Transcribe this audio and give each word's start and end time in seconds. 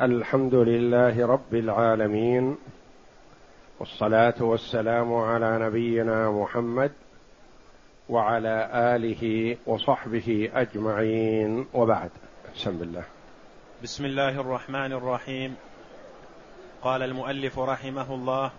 الحمد 0.00 0.54
لله 0.54 1.26
رب 1.26 1.54
العالمين 1.54 2.56
والصلاة 3.80 4.34
والسلام 4.40 5.14
على 5.14 5.58
نبينا 5.58 6.30
محمد 6.30 6.92
وعلى 8.08 8.70
آله 8.72 9.56
وصحبه 9.66 10.50
أجمعين. 10.54 11.66
وبعد 11.74 12.10
بسم 12.54 12.70
الله 12.70 13.04
بسم 13.82 14.04
الله 14.04 14.40
الرحمن 14.40 14.92
الرحيم. 14.92 15.56
قال 16.82 17.02
المؤلف 17.02 17.58
رحمه 17.58 18.14
الله 18.14 18.50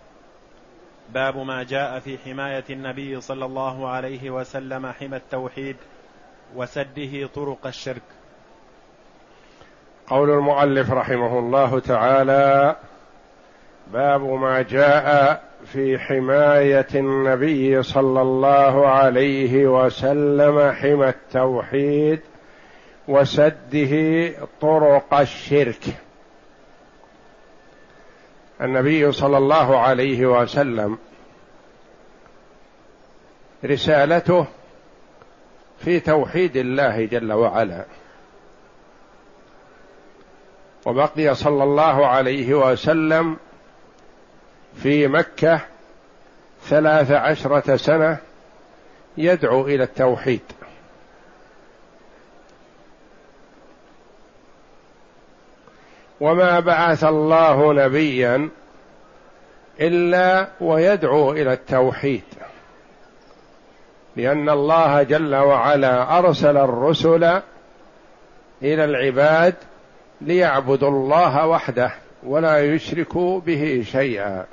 باب 1.14 1.36
ما 1.36 1.62
جاء 1.62 1.98
في 2.00 2.18
حماية 2.18 2.64
النبي 2.70 3.20
صلى 3.20 3.44
الله 3.44 3.88
عليه 3.88 4.30
وسلم 4.30 4.86
حمى 4.86 5.16
التوحيد 5.16 5.76
وسده 6.56 7.26
طرق 7.26 7.66
الشرك. 7.66 8.19
قول 10.10 10.30
المؤلف 10.30 10.90
رحمه 10.90 11.38
الله 11.38 11.78
تعالى 11.80 12.76
باب 13.92 14.20
ما 14.20 14.62
جاء 14.62 15.42
في 15.72 15.98
حماية 15.98 16.86
النبي 16.94 17.82
صلى 17.82 18.22
الله 18.22 18.86
عليه 18.86 19.66
وسلم 19.66 20.72
حمى 20.72 21.08
التوحيد 21.08 22.20
وسده 23.08 24.32
طرق 24.60 25.14
الشرك. 25.14 25.84
النبي 28.60 29.12
صلى 29.12 29.38
الله 29.38 29.78
عليه 29.78 30.26
وسلم 30.26 30.98
رسالته 33.64 34.46
في 35.78 36.00
توحيد 36.00 36.56
الله 36.56 37.04
جل 37.04 37.32
وعلا. 37.32 37.84
وبقي 40.86 41.34
صلى 41.34 41.64
الله 41.64 42.06
عليه 42.06 42.54
وسلم 42.54 43.36
في 44.82 45.08
مكة 45.08 45.60
ثلاث 46.64 47.10
عشرة 47.10 47.76
سنة 47.76 48.18
يدعو 49.16 49.66
إلى 49.66 49.82
التوحيد. 49.82 50.40
وما 56.20 56.60
بعث 56.60 57.04
الله 57.04 57.72
نبيا 57.72 58.48
إلا 59.80 60.48
ويدعو 60.60 61.32
إلى 61.32 61.52
التوحيد. 61.52 62.24
لأن 64.16 64.48
الله 64.48 65.02
جل 65.02 65.34
وعلا 65.34 66.18
أرسل 66.18 66.56
الرسل 66.56 67.24
إلى 68.62 68.84
العباد 68.84 69.54
ليعبدوا 70.20 70.88
الله 70.88 71.46
وحده 71.46 71.92
ولا 72.22 72.74
يشركوا 72.74 73.40
به 73.40 73.84
شيئا. 73.92 74.46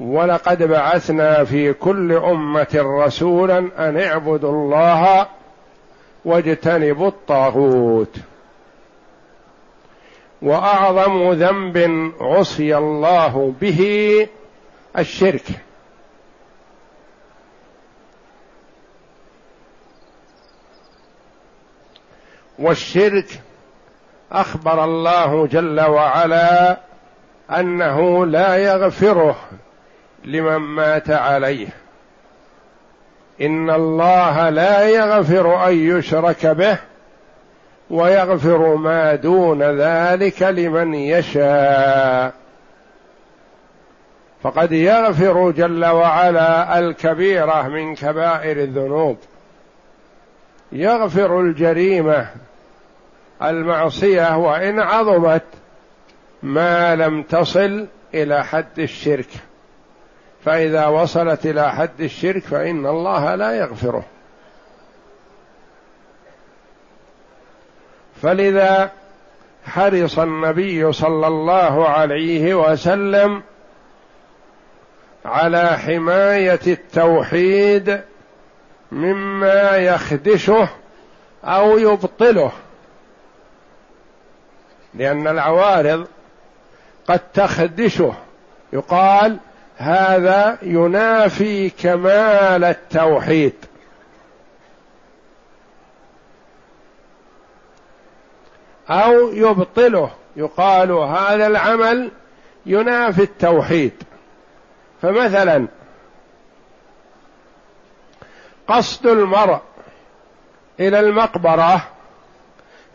ولقد 0.00 0.62
بعثنا 0.62 1.44
في 1.44 1.72
كل 1.72 2.12
أمة 2.12 2.68
رسولا 2.74 3.58
أن 3.58 4.00
اعبدوا 4.00 4.50
الله 4.52 5.26
واجتنبوا 6.24 7.08
الطاغوت. 7.08 8.16
وأعظم 10.42 11.32
ذنب 11.32 12.12
عصي 12.20 12.76
الله 12.76 13.54
به 13.60 14.28
الشرك. 14.98 15.44
والشرك 22.58 23.40
أخبر 24.32 24.84
الله 24.84 25.46
جل 25.46 25.80
وعلا 25.80 26.76
أنه 27.50 28.26
لا 28.26 28.56
يغفره 28.56 29.36
لمن 30.24 30.56
مات 30.56 31.10
عليه. 31.10 31.68
إن 33.40 33.70
الله 33.70 34.48
لا 34.48 34.88
يغفر 34.88 35.68
أن 35.68 35.74
يشرك 35.74 36.46
به 36.46 36.78
ويغفر 37.90 38.74
ما 38.74 39.14
دون 39.14 39.62
ذلك 39.62 40.42
لمن 40.42 40.94
يشاء. 40.94 42.32
فقد 44.42 44.72
يغفر 44.72 45.50
جل 45.50 45.84
وعلا 45.84 46.78
الكبيرة 46.78 47.68
من 47.68 47.94
كبائر 47.94 48.56
الذنوب. 48.56 49.18
يغفر 50.72 51.40
الجريمة 51.40 52.26
المعصية 53.50 54.36
وإن 54.36 54.80
عظمت 54.80 55.42
ما 56.42 56.96
لم 56.96 57.22
تصل 57.22 57.86
إلى 58.14 58.44
حد 58.44 58.78
الشرك. 58.78 59.28
فإذا 60.44 60.86
وصلت 60.86 61.46
إلى 61.46 61.72
حد 61.72 62.00
الشرك 62.00 62.42
فإن 62.42 62.86
الله 62.86 63.34
لا 63.34 63.52
يغفره. 63.52 64.04
فلذا 68.22 68.90
حرص 69.64 70.18
النبي 70.18 70.92
صلى 70.92 71.26
الله 71.26 71.88
عليه 71.88 72.54
وسلم 72.54 73.42
على 75.24 75.78
حماية 75.78 76.60
التوحيد 76.66 78.00
مما 78.92 79.76
يخدشه 79.76 80.68
أو 81.44 81.78
يبطله. 81.78 82.52
لأن 84.94 85.28
العوارض 85.28 86.06
قد 87.08 87.20
تخدشه. 87.34 88.14
يقال 88.72 89.38
هذا 89.76 90.58
ينافي 90.62 91.70
كمال 91.70 92.64
التوحيد. 92.64 93.54
أو 98.90 99.32
يبطله. 99.32 100.10
يقال 100.36 100.92
هذا 100.92 101.46
العمل 101.46 102.10
ينافي 102.66 103.22
التوحيد. 103.22 103.92
فمثلا 105.02 105.66
قصد 108.68 109.06
المرء 109.06 109.60
إلى 110.80 111.00
المقبرة 111.00 111.88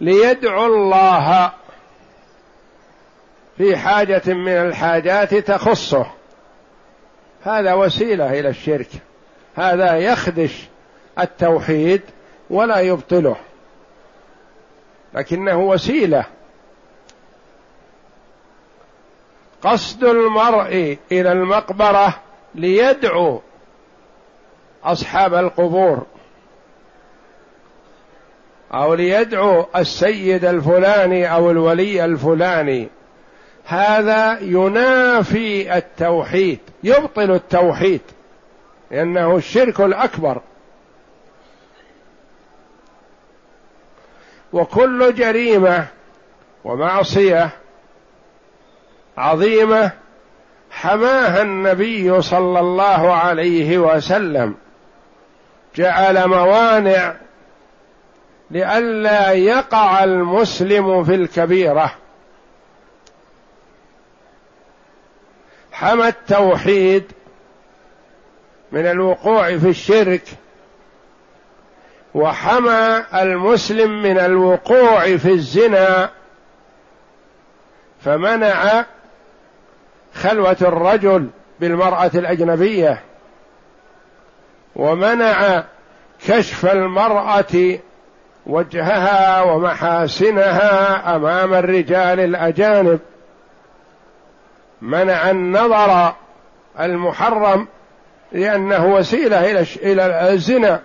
ليدعو 0.02 0.66
الله 0.66 1.52
في 3.58 3.78
حاجة 3.78 4.22
من 4.28 4.52
الحاجات 4.52 5.36
تخصه. 5.36 6.06
هذا 7.44 7.74
وسيلة 7.74 8.40
إلى 8.40 8.50
الشرك. 8.50 8.90
هذا 9.56 9.96
يخدش 9.96 10.68
التوحيد 11.20 12.02
ولا 12.50 12.80
يبطله. 12.80 13.36
لكنه 15.14 15.60
وسيلة. 15.60 16.26
قصد 19.62 20.04
المرء 20.04 20.98
إلى 21.12 21.32
المقبرة 21.32 22.20
ليدعو 22.56 23.42
أصحاب 24.84 25.34
القبور. 25.34 26.06
أو 28.74 28.94
ليدعو 28.94 29.66
السيد 29.76 30.46
الفلاني 30.46 31.34
أو 31.34 31.52
الولي 31.52 32.06
الفلاني. 32.06 32.90
هذا 33.68 34.40
ينافي 34.42 35.78
التوحيد 35.78 36.60
يبطل 36.84 37.32
التوحيد 37.32 38.02
لأنه 38.92 39.36
الشرك 39.36 39.82
الأكبر. 39.82 40.42
وكل 44.54 45.16
جريمة 45.16 45.88
ومعصية 46.64 47.50
عظيمة 49.18 49.92
حماها 50.72 51.42
النبي 51.42 52.22
صلى 52.22 52.60
الله 52.60 53.14
عليه 53.14 53.78
وسلم 53.78 54.56
جعل 55.76 56.28
موانع 56.28 57.16
لئلا 58.52 59.32
يقع 59.32 60.04
المسلم 60.04 61.04
في 61.04 61.16
الكبيرة. 61.16 61.94
حمى 65.80 66.08
التوحيد 66.08 67.04
من 68.72 68.86
الوقوع 68.86 69.58
في 69.58 69.70
الشرك 69.70 70.22
وحمى 72.16 73.04
المسلم 73.14 74.04
من 74.04 74.20
الوقوع 74.20 75.18
في 75.18 75.32
الزنا 75.32 76.10
فمنع 78.02 78.86
خلوة 80.14 80.58
الرجل 80.62 81.30
بالمرأة 81.60 82.12
الأجنبية 82.16 83.02
ومنع 84.76 85.64
كشف 86.28 86.66
المرأة 86.66 87.80
وجهها 88.46 89.42
ومحاسنها 89.42 91.16
أمام 91.16 91.54
الرجال 91.54 92.20
الأجانب. 92.20 93.00
منع 94.82 95.32
النظر 95.32 96.14
المحرم 96.80 97.68
لأنه 98.32 98.86
وسيلة 98.86 99.52
إلى 99.52 99.66
إلى 99.94 100.34
الزنا. 100.34 100.82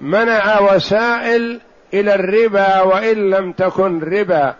منع 0.00 0.60
وسائل 0.60 1.60
إلى 1.94 2.14
الربا 2.14 2.80
وإن 2.80 3.30
لم 3.30 3.52
تكن 3.52 4.00
ربا. 4.00 4.54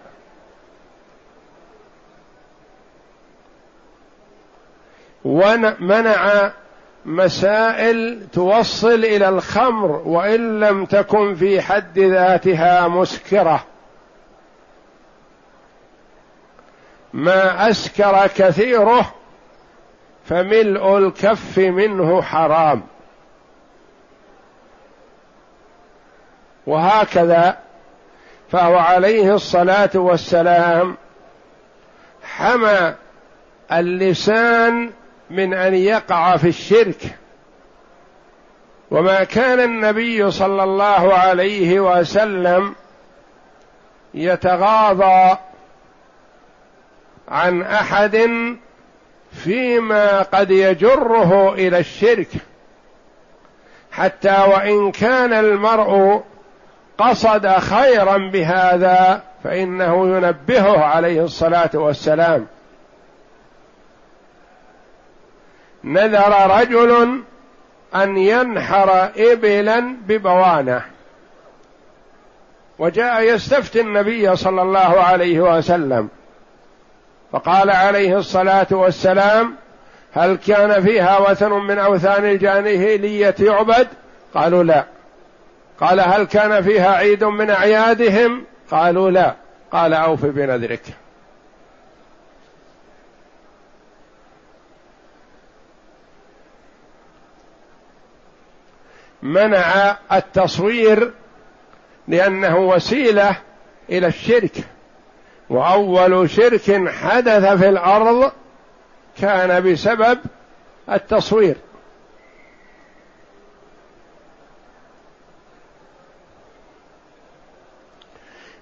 ومنع 5.25 6.52
مسائل 7.05 8.26
توصل 8.32 9.05
إلى 9.05 9.28
الخمر 9.28 10.02
وإن 10.05 10.61
لم 10.61 10.84
تكن 10.84 11.34
في 11.34 11.61
حد 11.61 11.99
ذاتها 11.99 12.88
مسكرة. 12.88 13.64
ما 17.14 17.70
أسكر 17.70 18.26
كثيره 18.26 19.14
فملء 20.25 20.99
الكف 20.99 21.58
منه 21.58 22.22
حرام. 22.22 22.82
وهكذا 26.66 27.58
فهو 28.50 28.78
عليه 28.78 29.34
الصلاة 29.34 29.90
والسلام 29.94 30.96
حمى 32.22 32.94
اللسان 33.72 34.90
من 35.31 35.55
أن 35.55 35.75
يقع 35.75 36.37
في 36.37 36.49
الشرك. 36.49 37.19
وما 38.90 39.25
كان 39.25 39.61
النبي 39.61 40.31
صلى 40.31 40.64
الله 40.64 41.14
عليه 41.14 41.81
وسلم 41.81 42.75
يتغاضى 44.14 45.38
عن 47.29 47.62
أحد 47.62 48.29
فيما 49.32 50.23
قد 50.23 50.50
يجره 50.50 51.55
إلى 51.55 51.79
الشرك 51.79 52.29
حتى 53.93 54.44
وإن 54.49 54.93
كان 54.93 55.32
المرء 55.32 56.23
قصد 56.99 57.49
خيرا 57.49 58.17
بهذا 58.17 59.23
فإنه 59.44 60.17
ينبهه 60.17 60.85
عليه 60.85 61.25
الصلاة 61.25 61.71
والسلام. 61.75 62.47
نذر 65.85 66.61
رجل 66.61 67.23
أن 67.94 68.17
ينحر 68.17 69.11
ابلا 69.17 69.97
ببوانة 70.06 70.82
وجاء 72.79 73.23
يستفتي 73.35 73.81
النبي 73.81 74.37
صلى 74.37 74.62
الله 74.62 75.00
عليه 75.00 75.41
وسلم. 75.41 76.09
فقال 77.35 77.71
عليه 77.71 78.19
الصلاة 78.19 78.67
والسلام 78.71 79.57
هل 80.13 80.37
كان 80.37 80.83
فيها 80.83 81.19
وثن 81.19 81.51
من 81.51 81.79
أوثان 81.79 82.25
الجاهليه 82.25 83.35
يعبد؟ 83.41 83.89
قالوا 84.35 84.63
لا. 84.63 84.85
قال 85.81 86.01
هل 86.01 86.25
كان 86.25 86.63
فيها 86.63 86.97
عيد 86.97 87.25
من 87.25 87.51
أعيادهم؟ 87.51 88.45
قالوا 88.71 89.11
لا. 89.11 89.35
قال 89.73 89.95
أوف 89.95 90.27
بنذرك. 90.27 90.83
منع 99.23 99.97
التصوير 100.13 101.13
لأنه 102.09 102.59
وسيلة 102.59 103.37
إلى 103.91 104.07
الشرك. 104.07 104.74
وأول 105.55 106.31
شرك 106.31 106.89
حدث 106.89 107.45
في 107.45 107.69
الأرض 107.69 108.33
كان 109.21 109.73
بسبب 109.73 110.19
التصوير. 110.93 111.56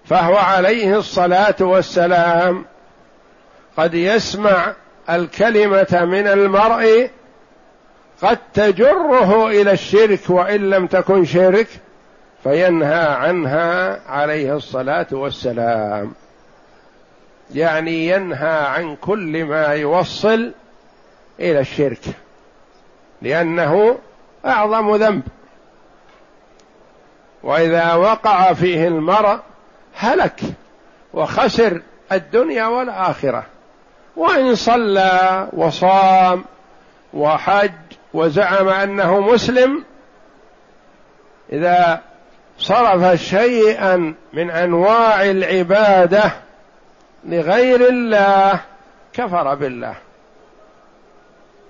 فهو 0.05 0.37
عليه 0.37 0.99
الصلاة 0.99 1.57
والسلام 1.61 2.65
قد 3.77 3.95
يسمع 3.95 4.75
الكلمة 5.11 6.05
من 6.05 6.27
المرء 6.27 7.11
قد 8.23 8.39
تجره 8.55 9.49
إلى 9.49 9.73
الشرك 9.73 10.21
وإن 10.29 10.71
لم 10.71 10.87
تكن 10.87 11.25
شرك 11.25 11.69
فينهى 12.43 13.05
عنها 13.05 14.01
عليه 14.11 14.57
الصلاة 14.57 15.07
والسلام. 15.13 16.15
يعني 17.55 18.09
ينهى 18.09 18.67
عن 18.67 18.97
كل 18.97 19.45
ما 19.45 19.67
يوصل 19.67 20.53
إلى 21.41 21.61
الشرك 21.61 22.01
لأنه 23.23 23.99
أعظم 24.47 24.97
ذنب. 24.97 25.23
وإذا 27.43 27.95
وقع 27.95 28.53
فيه 28.53 28.89
المرء 28.89 29.39
هلك 29.95 30.41
وخسر 31.15 31.81
الدنيا 32.13 32.67
والآخرة 32.67 33.47
وإن 34.17 34.55
صلى 34.55 35.49
وصام 35.53 36.45
وحج 37.15 37.73
وزعم 38.15 38.69
أنه 38.69 39.21
مسلم 39.21 39.85
إذا 41.53 42.01
صرف 42.59 43.21
شيئا 43.21 44.15
من 44.33 44.51
أنواع 44.51 45.23
العبادة 45.23 46.33
لغير 47.25 47.89
الله 47.89 48.61
كفر 49.13 49.55
بالله. 49.55 49.95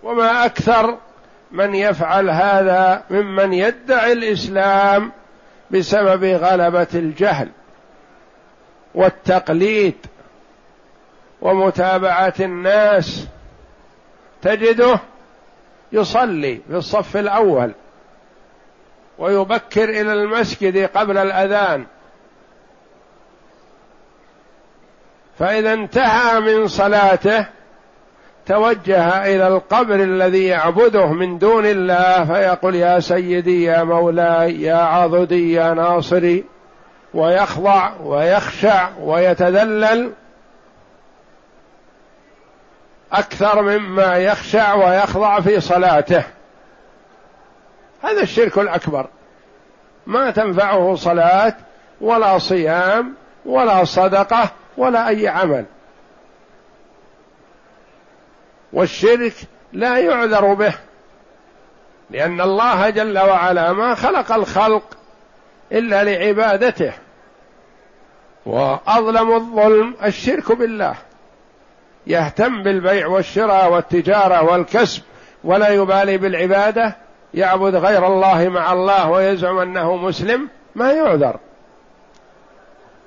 وما 0.02 0.44
أكثر 0.44 0.98
من 1.50 1.74
يفعل 1.74 2.30
هذا 2.30 3.04
ممن 3.10 3.52
يدعي 3.52 4.12
الإسلام 4.12 5.12
بسبب 5.70 6.24
غلبة 6.24 6.86
الجهل 6.94 7.48
والتقليد 8.94 9.96
ومتابعة 11.40 12.34
الناس. 12.40 13.26
تجده 14.42 15.00
يصلي 15.92 16.60
في 16.68 16.76
الصف 16.76 17.16
الأول 17.16 17.72
ويبكر 19.18 19.84
إلى 19.84 20.12
المسجد 20.12 20.88
قبل 20.96 21.18
الأذان 21.18 21.86
فإذا 25.38 25.72
انتهى 25.72 26.40
من 26.40 26.68
صلاته 26.68 27.46
توجه 28.46 29.34
إلى 29.34 29.48
القبر 29.48 29.94
الذي 29.94 30.46
يعبده 30.46 31.06
من 31.06 31.38
دون 31.38 31.66
الله 31.66 32.24
فيقول 32.24 32.74
يا 32.74 33.00
سيدي 33.00 33.64
يا 33.64 33.82
مولاي 33.82 34.62
يا 34.62 34.76
عضدي 34.76 35.52
يا 35.52 35.74
ناصري 35.74 36.44
ويخضع 37.14 37.90
ويخشع 38.00 38.88
ويتذلل 39.00 40.12
أكثر 43.12 43.62
مما 43.62 44.16
يخشع 44.16 44.74
ويخضع 44.74 45.40
في 45.40 45.60
صلاته. 45.60 46.24
هذا 48.02 48.22
الشرك 48.22 48.58
الأكبر. 48.58 49.06
ما 50.06 50.30
تنفعه 50.30 50.94
صلاة 50.94 51.54
ولا 52.00 52.38
صيام 52.38 53.14
ولا 53.46 53.84
صدقة 53.84 54.50
ولا 54.76 55.08
أي 55.08 55.28
عمل. 55.28 55.64
والشرك 58.72 59.34
لا 59.72 59.98
يعذر 59.98 60.54
به 60.54 60.74
لأن 62.10 62.40
الله 62.40 62.90
جل 62.90 63.18
وعلا 63.18 63.72
ما 63.72 63.94
خلق 63.94 64.32
الخلق 64.32 64.82
إلا 65.72 66.04
لعبادته. 66.04 66.92
وأظلم 68.46 69.32
الظلم 69.32 69.94
الشرك 70.04 70.52
بالله. 70.52 70.94
يهتم 72.06 72.62
بالبيع 72.62 73.06
والشراء 73.06 73.72
والتجارة 73.72 74.42
والكسب 74.42 75.02
ولا 75.44 75.68
يبالي 75.68 76.18
بالعبادة. 76.18 76.96
يعبد 77.34 77.74
غير 77.74 78.06
الله 78.06 78.48
مع 78.48 78.72
الله 78.72 79.10
ويزعم 79.10 79.58
أنه 79.58 79.96
مسلم 79.96 80.48
ما 80.74 80.92
يعذر. 80.92 81.36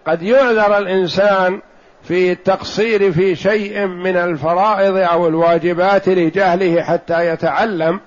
قد 0.08 0.22
يعذر 0.22 0.78
الإنسان 0.78 1.62
في 2.04 2.32
التقصير 2.32 3.12
في 3.12 3.36
شيء 3.36 3.86
من 3.86 4.18
الفرائض 4.18 4.98
أو 4.98 5.28
الواجبات 5.28 6.10
لجهله 6.10 6.84
حتى 6.84 7.28
يتعلم 7.28 8.00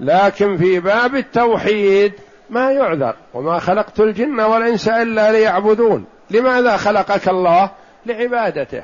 لكن 0.00 0.56
في 0.56 0.80
باب 0.80 1.16
التوحيد 1.16 2.12
ما 2.50 2.72
يعذر. 2.72 3.14
وما 3.34 3.58
خلقت 3.58 4.00
الجن 4.00 4.40
والإنس 4.40 4.88
إلا 4.88 5.32
ليعبدون. 5.32 6.04
لماذا 6.30 6.76
خلقك 6.76 7.28
الله؟ 7.28 7.70
لعبادته. 8.06 8.82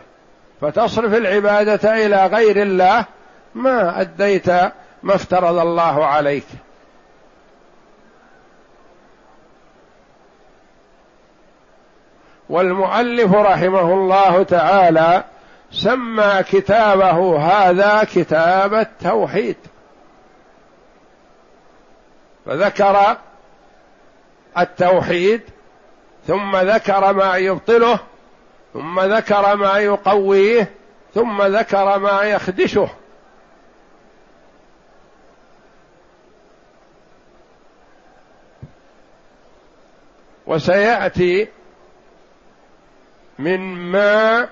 فتصرف 0.60 1.14
العبادة 1.14 2.06
إلى 2.06 2.26
غير 2.26 2.62
الله 2.62 3.04
ما 3.54 4.00
أديت 4.00 4.48
ما 5.02 5.14
افترض 5.14 5.58
الله 5.58 6.06
عليك. 6.06 6.44
والمؤلف 12.52 13.34
رحمه 13.34 13.94
الله 13.94 14.42
تعالى 14.42 15.24
سمى 15.70 16.42
كتابه 16.50 17.38
هذا 17.38 18.04
كتاب 18.04 18.74
التوحيد. 18.74 19.56
فذكر 22.46 23.16
التوحيد 24.58 25.40
ثم 26.26 26.56
ذكر 26.56 27.12
ما 27.12 27.36
يبطله 27.36 27.98
ثم 28.72 29.00
ذكر 29.00 29.56
ما 29.56 29.78
يقويه 29.78 30.70
ثم 31.14 31.42
ذكر 31.42 31.98
ما 31.98 32.22
يخدشه. 32.22 32.88
وسيأتي 40.46 41.48
مما 43.38 44.48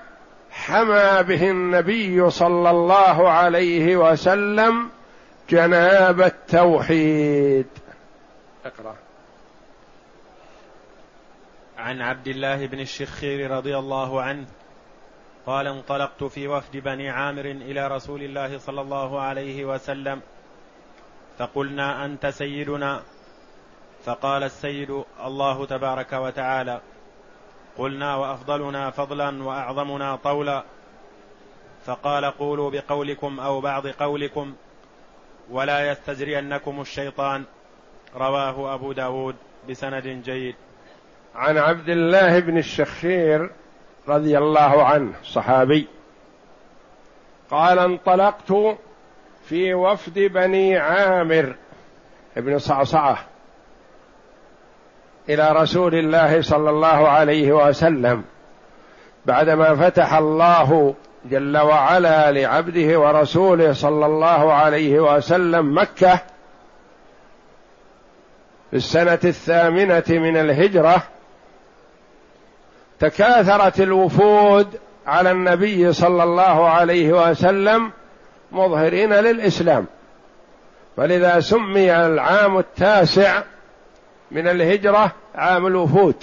حمى 0.51 1.23
به 1.23 1.49
النبي 1.51 2.29
صلى 2.29 2.69
الله 2.69 3.29
عليه 3.29 3.97
وسلم 3.97 4.89
جناب 5.49 6.21
التوحيد. 6.21 7.67
اقرأ. 8.65 8.95
عن 11.77 12.01
عبد 12.01 12.27
الله 12.27 12.65
بن 12.65 12.79
الشخير 12.79 13.51
رضي 13.51 13.77
الله 13.77 14.21
عنه 14.21 14.45
قال 15.45 15.67
انطلقت 15.67 16.23
في 16.23 16.47
وفد 16.47 16.77
بني 16.77 17.09
عامر 17.09 17.45
إلى 17.45 17.87
رسول 17.87 18.23
الله 18.23 18.57
صلى 18.57 18.81
الله 18.81 19.21
عليه 19.21 19.65
وسلم 19.65 20.21
فقلنا 21.37 22.05
أنت 22.05 22.27
سيدنا؟ 22.27 23.01
فقال 24.05 24.43
السيد 24.43 25.03
الله 25.25 25.65
تبارك 25.65 26.13
وتعالى. 26.13 26.81
قلنا 27.77 28.15
وأفضلنا 28.15 28.89
فضلا 28.89 29.43
وأعظمنا 29.43 30.15
طولا. 30.15 30.63
فقال 31.85 32.25
قولوا 32.25 32.71
بقولكم 32.71 33.39
أو 33.39 33.61
بعض 33.61 33.87
قولكم 33.87 34.53
ولا 35.51 35.91
يستجرينكم 35.91 36.81
الشيطان. 36.81 37.43
رواه 38.15 38.73
أبو 38.73 38.91
داود 38.91 39.35
بسند 39.69 40.07
جيد. 40.07 40.55
عن 41.35 41.57
عبد 41.57 41.89
الله 41.89 42.39
بن 42.39 42.57
الشخير 42.57 43.49
رضي 44.07 44.37
الله 44.37 44.83
عنه 44.83 45.13
صحابي. 45.23 45.87
قال 47.51 47.79
انطلقت 47.79 48.53
في 49.45 49.73
وفد 49.73 50.19
بني 50.19 50.77
عامر 50.77 51.55
بن 52.35 52.59
صعصعة. 52.59 53.30
إلى 55.29 55.51
رسول 55.51 55.95
الله 55.95 56.41
صلى 56.41 56.69
الله 56.69 57.09
عليه 57.09 57.51
وسلم 57.51 58.23
بعدما 59.25 59.75
فتح 59.75 60.13
الله 60.13 60.95
جل 61.25 61.57
وعلا 61.57 62.31
لعبده 62.31 62.99
ورسوله 62.99 63.73
صلى 63.73 64.05
الله 64.05 64.53
عليه 64.53 64.99
وسلم 64.99 65.77
مكة 65.77 66.19
في 68.71 68.77
السنة 68.77 69.19
الثامنة 69.23 70.03
من 70.09 70.37
الهجرة 70.37 71.03
تكاثرت 72.99 73.81
الوفود 73.81 74.67
على 75.07 75.31
النبي 75.31 75.93
صلى 75.93 76.23
الله 76.23 76.69
عليه 76.69 77.29
وسلم 77.29 77.91
مظهرين 78.51 79.13
للإسلام. 79.13 79.85
ولذا 80.97 81.39
سمي 81.39 81.95
العام 81.95 82.57
التاسع 82.57 83.41
من 84.31 84.47
الهجرة 84.47 85.11
عام 85.35 85.67
الوفود. 85.67 86.15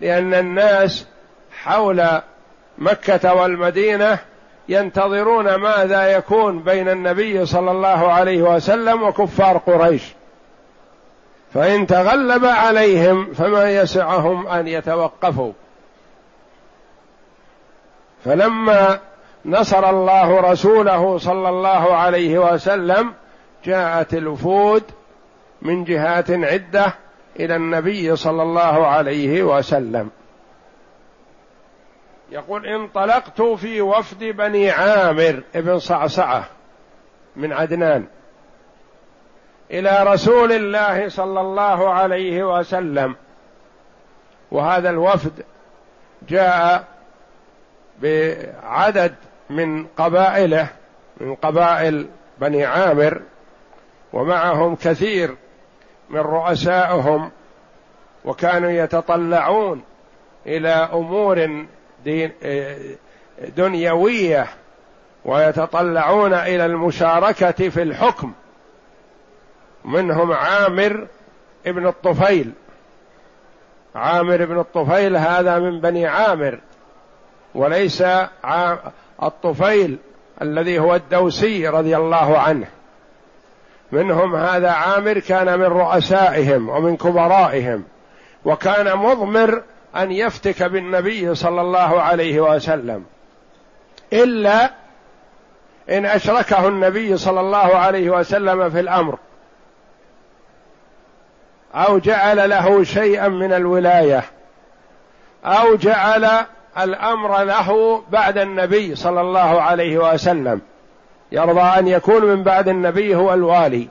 لأن 0.00 0.34
الناس 0.34 1.06
حول 1.62 2.06
مكة 2.78 3.34
والمدينة 3.34 4.18
ينتظرون 4.68 5.54
ماذا 5.54 6.06
يكون 6.06 6.62
بين 6.62 6.88
النبي 6.88 7.46
صلى 7.46 7.70
الله 7.70 8.12
عليه 8.12 8.42
وسلم 8.42 9.02
وكفار 9.02 9.58
قريش. 9.58 10.02
فإن 11.54 11.86
تغلب 11.86 12.44
عليهم 12.44 13.34
فما 13.34 13.70
يسعهم 13.70 14.46
أن 14.46 14.68
يتوقفوا. 14.68 15.52
فلما 18.24 18.98
نصر 19.44 19.90
الله 19.90 20.40
رسوله 20.40 21.18
صلى 21.18 21.48
الله 21.48 21.96
عليه 21.96 22.38
وسلم 22.38 23.12
جاءت 23.64 24.14
الوفود 24.14 24.82
من 25.64 25.84
جهات 25.84 26.30
عدة 26.30 26.94
إلى 27.40 27.56
النبي 27.56 28.16
صلى 28.16 28.42
الله 28.42 28.86
عليه 28.86 29.42
وسلم. 29.42 30.10
يقول 32.30 32.66
انطلقت 32.66 33.42
في 33.42 33.80
وفد 33.80 34.24
بني 34.24 34.70
عامر 34.70 35.42
ابن 35.54 35.78
صعصعة 35.78 36.44
من 37.36 37.52
عدنان 37.52 38.06
إلى 39.70 40.02
رسول 40.02 40.52
الله 40.52 41.08
صلى 41.08 41.40
الله 41.40 41.90
عليه 41.90 42.58
وسلم. 42.58 43.16
وهذا 44.50 44.90
الوفد 44.90 45.32
جاء 46.28 46.84
بعدد 48.02 49.14
من 49.50 49.86
قبائله 49.86 50.68
من 51.20 51.34
قبائل 51.34 52.06
بني 52.40 52.64
عامر 52.64 53.22
ومعهم 54.12 54.76
كثير 54.76 55.36
من 56.10 56.20
رؤسائهم 56.20 57.30
وكانوا 58.24 58.70
يتطلعون 58.70 59.82
إلى 60.46 60.68
أمور 60.68 61.66
دين 62.04 62.32
دنيوية 63.56 64.46
ويتطلعون 65.24 66.34
إلى 66.34 66.66
المشاركة 66.66 67.68
في 67.68 67.82
الحكم. 67.82 68.32
منهم 69.84 70.32
عامر 70.32 71.06
ابن 71.66 71.86
الطفيل. 71.86 72.52
عامر 73.94 74.42
ابن 74.42 74.58
الطفيل 74.58 75.16
هذا 75.16 75.58
من 75.58 75.80
بني 75.80 76.06
عامر 76.06 76.58
وليس 77.54 78.04
الطفيل 79.22 79.98
الذي 80.42 80.78
هو 80.78 80.94
الدوسي 80.94 81.68
رضي 81.68 81.96
الله 81.96 82.38
عنه. 82.38 82.66
منهم 83.94 84.36
هذا 84.36 84.70
عامر 84.70 85.18
كان 85.18 85.58
من 85.58 85.64
رؤسائهم 85.64 86.68
ومن 86.68 86.96
كبرائهم 86.96 87.84
وكان 88.44 88.96
مضمر 88.96 89.62
أن 89.96 90.12
يفتك 90.12 90.62
بالنبي 90.62 91.34
صلى 91.34 91.60
الله 91.60 92.02
عليه 92.02 92.40
وسلم. 92.40 93.04
إلا 94.12 94.70
إن 95.90 96.06
أشركه 96.06 96.68
النبي 96.68 97.16
صلى 97.16 97.40
الله 97.40 97.76
عليه 97.76 98.10
وسلم 98.10 98.70
في 98.70 98.80
الأمر 98.80 99.18
أو 101.74 101.98
جعل 101.98 102.50
له 102.50 102.84
شيئا 102.84 103.28
من 103.28 103.52
الولاية 103.52 104.24
أو 105.44 105.74
جعل 105.74 106.30
الأمر 106.78 107.42
له 107.42 108.02
بعد 108.10 108.38
النبي 108.38 108.94
صلى 108.94 109.20
الله 109.20 109.62
عليه 109.62 110.12
وسلم. 110.12 110.60
يرضى 111.34 111.60
أن 111.60 111.88
يكون 111.88 112.24
من 112.24 112.42
بعد 112.42 112.68
النبي 112.68 113.16
هو 113.16 113.34
الوالي. 113.34 113.88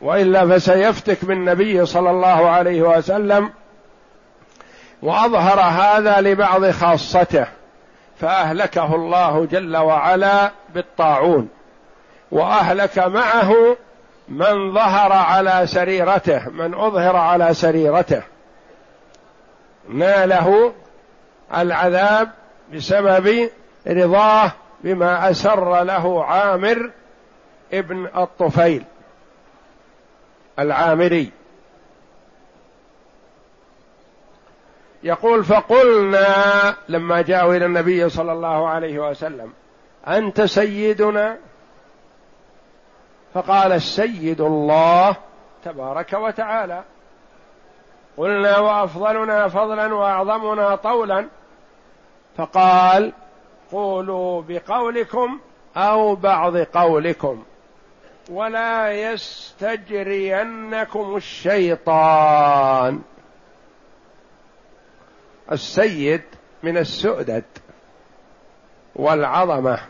وإلا 0.00 0.48
فسيفتك 0.48 1.24
بالنبي 1.24 1.86
صلى 1.86 2.10
الله 2.10 2.48
عليه 2.48 2.82
وسلم. 2.82 3.50
وأظهر 5.02 5.60
هذا 5.60 6.20
لبعض 6.20 6.70
خاصته 6.70 7.46
فأهلكه 8.20 8.94
الله 8.94 9.46
جل 9.46 9.76
وعلا 9.76 10.50
بالطاعون. 10.74 11.48
وأهلك 12.30 12.98
معه 12.98 13.76
من 14.28 14.74
ظهر 14.74 15.12
على 15.12 15.66
سريرته 15.66 16.48
من 16.48 16.74
أظهر 16.74 17.16
على 17.16 17.54
سريرته. 17.54 18.22
ناله 19.88 20.72
العذاب 21.56 22.30
بسبب 22.74 23.50
رضاه 23.86 24.52
بما 24.80 25.30
أسر 25.30 25.82
له 25.82 26.24
عامر 26.24 26.90
ابن 27.72 28.06
الطفيل 28.16 28.84
العامري. 30.58 31.30
يقول 35.02 35.44
فقلنا 35.44 36.76
لما 36.88 37.22
جاءوا 37.22 37.54
إلى 37.54 37.66
النبي 37.66 38.08
صلى 38.08 38.32
الله 38.32 38.68
عليه 38.68 38.98
وسلم 39.10 39.52
أنت 40.08 40.42
سيدنا؟ 40.42 41.36
فقال 43.34 43.72
السيد 43.72 44.40
الله 44.40 45.16
تبارك 45.64 46.12
وتعالى. 46.12 46.82
قلنا 48.16 48.58
وأفضلنا 48.58 49.48
فضلا 49.48 49.94
وأعظمنا 49.94 50.76
طولا. 50.76 51.26
فقال 52.36 53.12
قولوا 53.72 54.42
بقولكم 54.48 55.40
أو 55.76 56.14
بعض 56.14 56.56
قولكم. 56.56 57.44
ولا 58.30 58.92
يستجرينكم 59.12 60.36
الشيطان. 61.16 63.02
السيد 65.52 66.22
من 66.62 66.78
السؤدد 66.78 67.44
والعظمة 68.96 69.80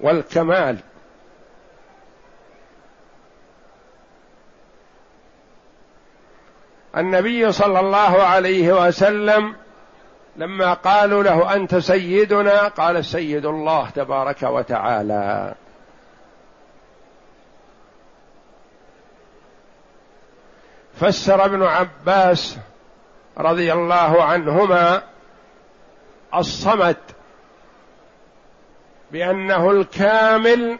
والكمال. 0.00 0.78
النبي 6.96 7.52
صلى 7.52 7.80
الله 7.80 8.22
عليه 8.22 8.86
وسلم 8.86 9.56
لما 10.36 10.74
قالوا 10.74 11.22
له 11.22 11.54
أنت 11.54 11.76
سيدنا 11.76 12.68
قال 12.68 13.04
سيد 13.04 13.46
الله 13.46 13.90
تبارك 13.90 14.42
وتعالى. 14.42 15.54
فسر 21.00 21.44
ابن 21.44 21.62
عباس 21.62 22.58
رضي 23.38 23.72
الله 23.72 24.24
عنهما 24.24 25.02
الصمد 26.34 26.96
بأنه 29.12 29.70
الكامل 29.70 30.78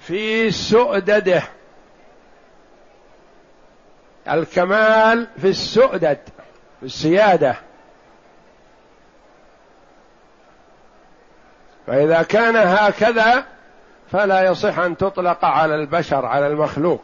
في 0.00 0.50
سؤدده. 0.50 1.42
الكمال 4.28 5.28
في 5.40 5.48
السؤدد. 5.48 6.18
في 6.80 6.86
السيادة. 6.86 7.56
فإذا 11.86 12.22
كان 12.22 12.56
هكذا 12.56 13.44
فلا 14.12 14.42
يصح 14.44 14.78
أن 14.78 14.96
تطلق 14.96 15.44
على 15.44 15.74
البشر 15.74 16.26
على 16.26 16.46
المخلوق. 16.46 17.02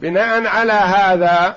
بناء 0.00 0.46
على 0.46 0.72
هذا 0.72 1.56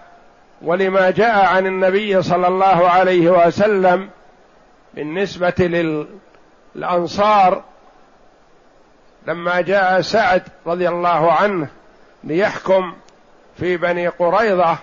ولما 0.61 1.11
جاء 1.11 1.45
عن 1.45 1.65
النبي 1.65 2.21
صلى 2.21 2.47
الله 2.47 2.89
عليه 2.89 3.29
وسلم 3.29 4.09
بالنسبة 4.93 6.05
للأنصار 6.75 7.63
لما 9.27 9.61
جاء 9.61 10.01
سعد 10.01 10.43
رضي 10.65 10.89
الله 10.89 11.31
عنه 11.31 11.67
ليحكم 12.23 12.93
في 13.57 13.77
بني 13.77 14.07
قريظة. 14.07 14.77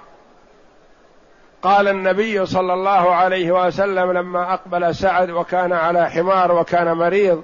قال 1.62 1.88
النبي 1.88 2.46
صلى 2.46 2.72
الله 2.72 3.14
عليه 3.14 3.66
وسلم 3.66 4.12
لما 4.12 4.54
أقبل 4.54 4.94
سعد 4.94 5.30
وكان 5.30 5.72
على 5.72 6.10
حمار 6.10 6.52
وكان 6.52 6.92
مريض 6.92 7.42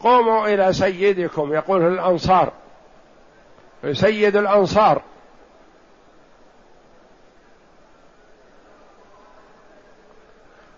قوموا 0.00 0.46
إلى 0.46 0.72
سيدكم. 0.72 1.52
يقول 1.52 1.82
الأنصار. 1.92 2.52
سيد 3.92 4.36
الأنصار. 4.36 5.02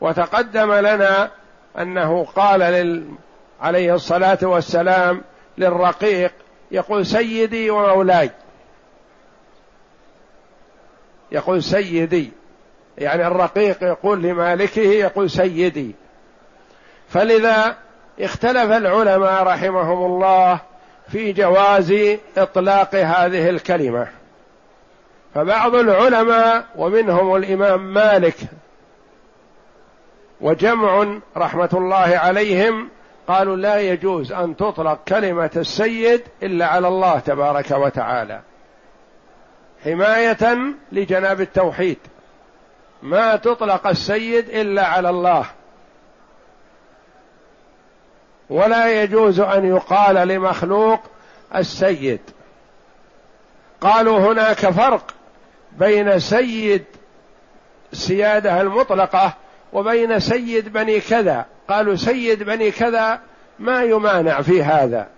وتقدم 0.00 0.73
لنا 0.73 1.31
أنه 1.78 2.25
قال 2.25 2.61
لل 2.61 3.09
عليه 3.61 3.95
الصلاة 3.95 4.38
والسلام 4.43 5.23
للرقيق 5.59 6.33
يقول 6.71 7.07
سيدي 7.07 7.71
ومولاي 7.71 8.31
يقول 11.33 11.62
سيدي 11.62 12.33
يعني 12.99 13.26
الرقيق 13.26 13.83
يقول 13.83 14.23
لمالكه 14.23 14.80
يقول 14.80 15.30
سيدي. 15.30 15.95
فلذا 17.09 17.76
اختلف 18.21 18.73
العلماء 18.73 19.42
رحمهم 19.42 20.04
الله 20.04 20.61
في 21.09 21.33
جواز 21.33 21.95
إطلاق 22.38 22.95
هذه 22.95 23.50
الكلمة. 23.50 24.09
فبعض 25.34 25.75
العلماء 25.75 26.65
ومنهم 26.76 27.36
الإمام 27.36 27.95
مالك 27.95 28.36
وجمع 30.41 31.19
رحمة 31.36 31.71
الله 31.75 32.19
عليهم 32.19 32.89
قالوا 33.28 33.56
لا 33.56 33.80
يجوز 33.80 34.32
أن 34.32 34.56
تطلق 34.56 34.99
كلمة 35.08 35.50
السيد 35.56 36.23
إلا 36.43 36.67
على 36.67 36.89
الله 36.89 37.19
تبارك 37.19 37.71
وتعالى. 37.71 38.41
حماية 39.84 40.58
لجناب 40.93 41.41
التوحيد. 41.41 41.99
ما 43.02 43.36
تطلق 43.36 43.86
السيد 43.86 44.49
إلا 44.49 44.86
على 44.86 45.10
الله. 45.10 45.47
ولا 48.50 49.02
يجوز 49.02 49.41
أن 49.41 49.67
يقال 49.67 50.28
لمخلوق 50.28 51.00
السيد. 51.54 52.21
قالوا 53.80 54.19
هناك 54.19 54.71
فرق 54.71 55.15
بين 55.73 56.19
سيد 56.21 56.84
السياده 57.93 58.60
المطلقة 58.60 59.34
وبين 59.73 60.21
سيد 60.21 60.73
بني 60.73 61.00
كذا. 61.00 61.47
قالوا 61.69 61.97
سيد 61.97 62.43
بني 62.43 62.71
كذا 62.71 63.21
ما 63.58 63.82
يمانع 63.82 64.43
في 64.43 64.62
هذا. 64.62 65.08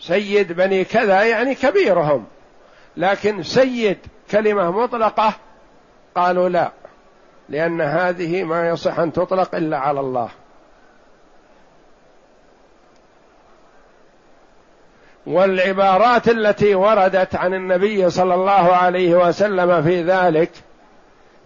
سيد 0.00 0.52
بني 0.52 0.84
كذا 0.84 1.22
يعني 1.22 1.54
كبيرهم. 1.54 2.26
لكن 2.96 3.42
سيد 3.42 3.98
كلمة 4.30 4.70
مطلقة 4.70 5.32
قالوا 6.14 6.48
لا 6.48 6.70
لأن 7.48 7.80
هذه 7.80 8.44
ما 8.44 8.68
يصح 8.68 8.98
أن 8.98 9.12
تطلق 9.12 9.54
إلا 9.54 9.78
على 9.78 10.00
الله. 10.00 10.28
والعبارات 15.26 16.28
التي 16.28 16.74
وردت 16.74 17.34
عن 17.34 17.54
النبي 17.54 18.10
صلى 18.10 18.34
الله 18.34 18.52
عليه 18.52 19.14
وسلم 19.14 19.82
في 19.82 20.02
ذلك 20.02 20.50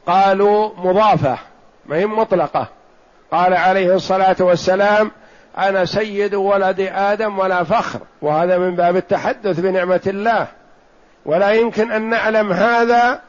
قالوا 0.07 0.71
مضافة 0.77 1.39
ما 1.87 1.97
هي 1.97 2.07
مطلقة. 2.07 2.69
قال 3.33 3.55
عليه 3.55 3.95
الصلاة 3.95 4.37
والسلام 4.41 5.11
أنا 5.59 5.85
سيد 5.85 6.35
ولد 6.35 6.81
آدم 6.81 7.39
ولا 7.39 7.65
فخر 7.65 8.01
وهذا 8.23 8.59
من 8.59 8.75
باب 8.75 8.97
التحدث 8.97 9.61
بنعمة 9.61 10.03
الله. 10.07 10.49
ولا 11.25 11.51
يمكن 11.51 11.93
أن 11.93 12.03
نعلم 12.11 12.53
هذا 12.53 13.21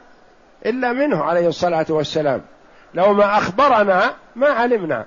إلا 0.66 0.92
منه 0.92 1.24
عليه 1.24 1.48
الصلاة 1.48 1.86
والسلام. 1.88 2.42
لو 2.94 3.12
ما 3.12 3.38
أخبرنا 3.38 4.14
ما 4.36 4.48
علمنا. 4.48 5.04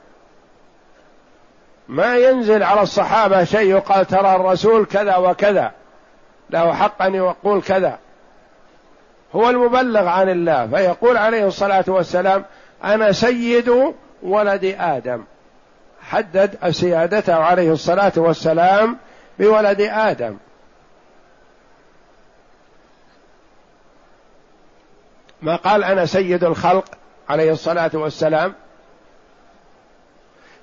ما 1.87 2.17
ينزل 2.17 2.63
على 2.63 2.81
الصحابة 2.81 3.43
شيء 3.43 3.69
يقال 3.69 4.05
ترى 4.05 4.35
الرسول 4.35 4.85
كذا 4.85 5.15
وكذا. 5.15 5.71
له 6.49 6.73
حق 6.73 7.01
ان 7.01 7.15
يقول 7.15 7.61
كذا. 7.61 7.99
هو 9.35 9.49
المبلغ 9.49 10.07
عن 10.07 10.29
الله 10.29 10.67
فيقول 10.67 11.17
عليه 11.17 11.47
الصلاة 11.47 11.85
والسلام 11.87 12.45
أنا 12.83 13.11
سيد 13.11 13.93
ولد 14.23 14.75
آدم. 14.79 15.23
حدد 16.01 16.71
سيادته 16.71 17.35
عليه 17.35 17.71
الصلاة 17.71 18.13
والسلام 18.17 18.97
بولد 19.39 19.81
آدم. 19.81 20.37
ما 25.41 25.55
قال 25.55 25.83
أنا 25.83 26.05
سيد 26.05 26.43
الخلق 26.43 26.85
عليه 27.29 27.51
الصلاة 27.51 27.91
والسلام. 27.93 28.53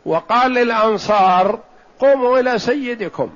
وقال 0.07 0.51
للأنصار 0.51 1.59
قوموا 1.99 2.39
إلى 2.39 2.59
سيدكم. 2.59 3.35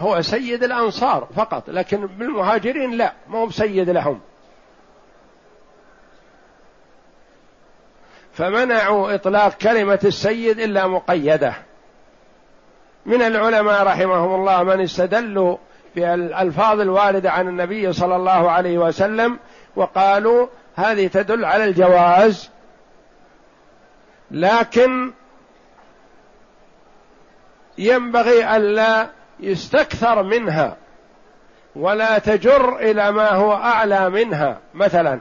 هو 0.00 0.22
سيد 0.22 0.64
الأنصار 0.64 1.28
فقط 1.36 1.70
لكن 1.70 2.06
بالمهاجرين 2.06 2.90
لا 2.90 3.12
ما 3.28 3.38
هو 3.38 3.46
بسيد 3.46 3.90
لهم. 3.90 4.20
فمنعوا 8.32 9.14
إطلاق 9.14 9.54
كلمة 9.54 10.00
السيد 10.04 10.60
إلا 10.60 10.86
مقيدة. 10.86 11.54
من 13.06 13.22
العلماء 13.22 13.82
رحمهم 13.82 14.34
الله 14.34 14.62
من 14.62 14.80
استدلوا 14.80 15.56
بالالفاظ 15.96 16.80
الوارده 16.80 17.30
عن 17.30 17.48
النبي 17.48 17.92
صلى 17.92 18.16
الله 18.16 18.50
عليه 18.50 18.78
وسلم 18.78 19.38
وقالوا 19.76 20.46
هذه 20.78 21.06
تدل 21.06 21.44
على 21.44 21.64
الجواز 21.64 22.50
لكن 24.30 25.12
ينبغي 27.78 28.56
الا 28.56 29.08
يستكثر 29.40 30.22
منها 30.22 30.76
ولا 31.76 32.18
تجر 32.18 32.76
إلى 32.76 33.12
ما 33.12 33.30
هو 33.30 33.52
أعلى 33.52 34.10
منها 34.10 34.58
مثلا. 34.74 35.20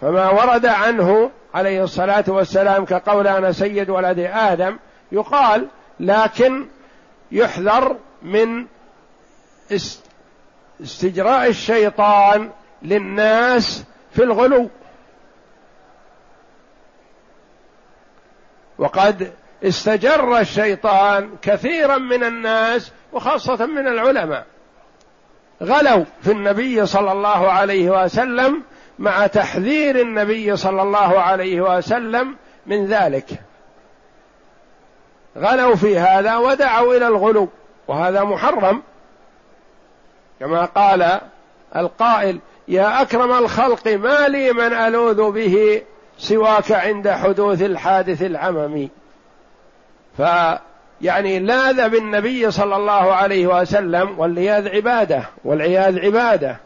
فما 0.00 0.30
ورد 0.30 0.66
عنه 0.66 1.30
عليه 1.54 1.84
الصلاة 1.84 2.24
والسلام 2.28 2.84
كقول 2.84 3.26
أنا 3.26 3.52
سيد 3.52 3.90
ولد 3.90 4.18
آدم 4.18 4.78
يقال 5.12 5.68
لكن 6.00 6.66
يحذر 7.32 7.96
من 8.22 8.66
استجراء 10.82 11.48
الشيطان 11.48 12.50
للناس 12.82 13.84
في 14.10 14.22
الغلو. 14.22 14.70
وقد 18.78 19.32
استجر 19.64 20.38
الشيطان 20.38 21.30
كثيرا 21.42 21.98
من 21.98 22.24
الناس 22.24 22.92
وخاصة 23.12 23.66
من 23.66 23.88
العلماء. 23.88 24.46
غلوا 25.62 26.04
في 26.22 26.32
النبي 26.32 26.86
صلى 26.86 27.12
الله 27.12 27.50
عليه 27.52 28.04
وسلم 28.04 28.62
مع 28.98 29.26
تحذير 29.26 30.00
النبي 30.00 30.56
صلى 30.56 30.82
الله 30.82 31.20
عليه 31.20 31.60
وسلم 31.60 32.36
من 32.66 32.86
ذلك. 32.86 33.42
غلوا 35.38 35.76
في 35.76 35.98
هذا 35.98 36.36
ودعوا 36.36 36.96
إلى 36.96 37.06
الغلو 37.06 37.48
وهذا 37.88 38.24
محرم. 38.24 38.82
كما 40.40 40.64
قال 40.64 41.20
القائل 41.76 42.40
يا 42.70 43.02
أكرم 43.02 43.32
الخلق 43.32 43.88
ما 43.88 44.28
لي 44.28 44.52
من 44.52 44.72
ألوذ 44.72 45.30
به 45.30 45.82
سواك 46.18 46.72
عند 46.72 47.08
حدوث 47.08 47.62
الحادث 47.62 48.22
العممي 48.22 48.88
فيعني 50.16 51.38
لاذ 51.38 51.88
بالنبي 51.88 52.50
صلى 52.50 52.76
الله 52.76 53.12
عليه 53.14 53.46
وسلم 53.46 54.18
واللياذ 54.18 54.68
عباده 54.68 55.22
والعياذ 55.44 55.98
عباده. 55.98 56.56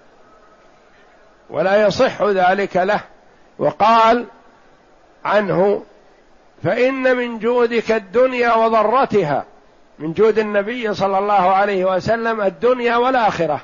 ولا 1.50 1.86
يصح 1.86 2.22
ذلك 2.22 2.76
له. 2.76 3.00
وقال 3.58 4.26
عنه 5.24 5.82
فإن 6.64 7.16
من 7.16 7.38
جودك 7.38 7.92
الدنيا 7.92 8.54
وضرتها 8.54 9.44
من 9.98 10.12
جود 10.12 10.38
النبي 10.38 10.94
صلى 10.94 11.18
الله 11.18 11.32
عليه 11.50 11.84
وسلم 11.84 12.40
الدنيا 12.40 12.96
والآخرة. 12.96 13.60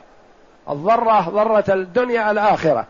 الضرة 0.69 1.21
ضرة 1.21 1.65
الدنيا 1.69 2.31
الآخرة. 2.31 2.87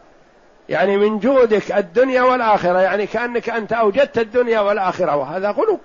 يعني 0.68 0.96
من 0.96 1.18
جودك 1.18 1.72
الدنيا 1.72 2.22
والآخرة 2.22 2.78
يعني 2.80 3.06
كأنك 3.06 3.50
أنت 3.50 3.72
أوجدت 3.72 4.18
الدنيا 4.18 4.60
والآخرة 4.60 5.16
وهذا 5.16 5.50
غلو. 5.50 5.78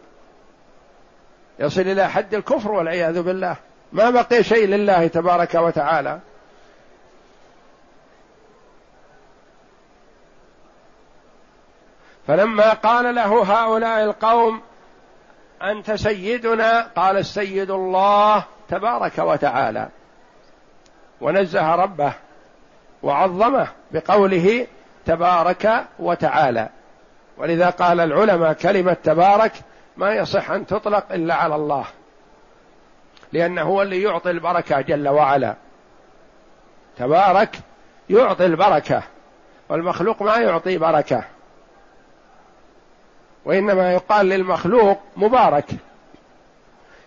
يصل 1.59 1.81
إلى 1.81 2.09
حد 2.09 2.33
الكفر 2.33 2.71
والعياذ 2.71 3.21
بالله. 3.21 3.55
ما 3.93 4.09
بقي 4.09 4.43
شيء 4.43 4.67
لله 4.67 5.07
تبارك 5.07 5.55
وتعالى. 5.55 6.19
فلما 12.27 12.73
قال 12.73 13.15
له 13.15 13.43
هؤلاء 13.43 14.03
القوم 14.03 14.61
أنت 15.61 15.91
سيدنا؟ 15.91 16.87
قال 16.95 17.17
السيد 17.17 17.71
الله 17.71 18.43
تبارك 18.69 19.19
وتعالى. 19.19 19.89
ونزه 21.21 21.75
ربه 21.75 22.13
وعظمه 23.03 23.67
بقوله 23.91 24.67
تبارك 25.05 25.85
وتعالى. 25.99 26.69
ولذا 27.37 27.69
قال 27.69 27.99
العلماء 27.99 28.53
كلمة 28.53 28.93
تبارك 28.93 29.51
ما 29.97 30.13
يصح 30.13 30.51
أن 30.51 30.65
تطلق 30.65 31.11
إلا 31.11 31.35
على 31.35 31.55
الله 31.55 31.85
لأنه 33.33 33.61
هو 33.61 33.81
اللي 33.81 34.01
يعطي 34.01 34.31
البركة 34.31 34.81
جل 34.81 35.07
وعلا. 35.09 35.55
تبارك 36.97 37.49
يعطي 38.09 38.45
البركة 38.45 39.03
والمخلوق 39.69 40.21
ما 40.21 40.35
يعطي 40.37 40.77
بركة. 40.77 41.23
وإنما 43.45 43.93
يقال 43.93 44.25
للمخلوق 44.25 44.99
مبارك 45.17 45.65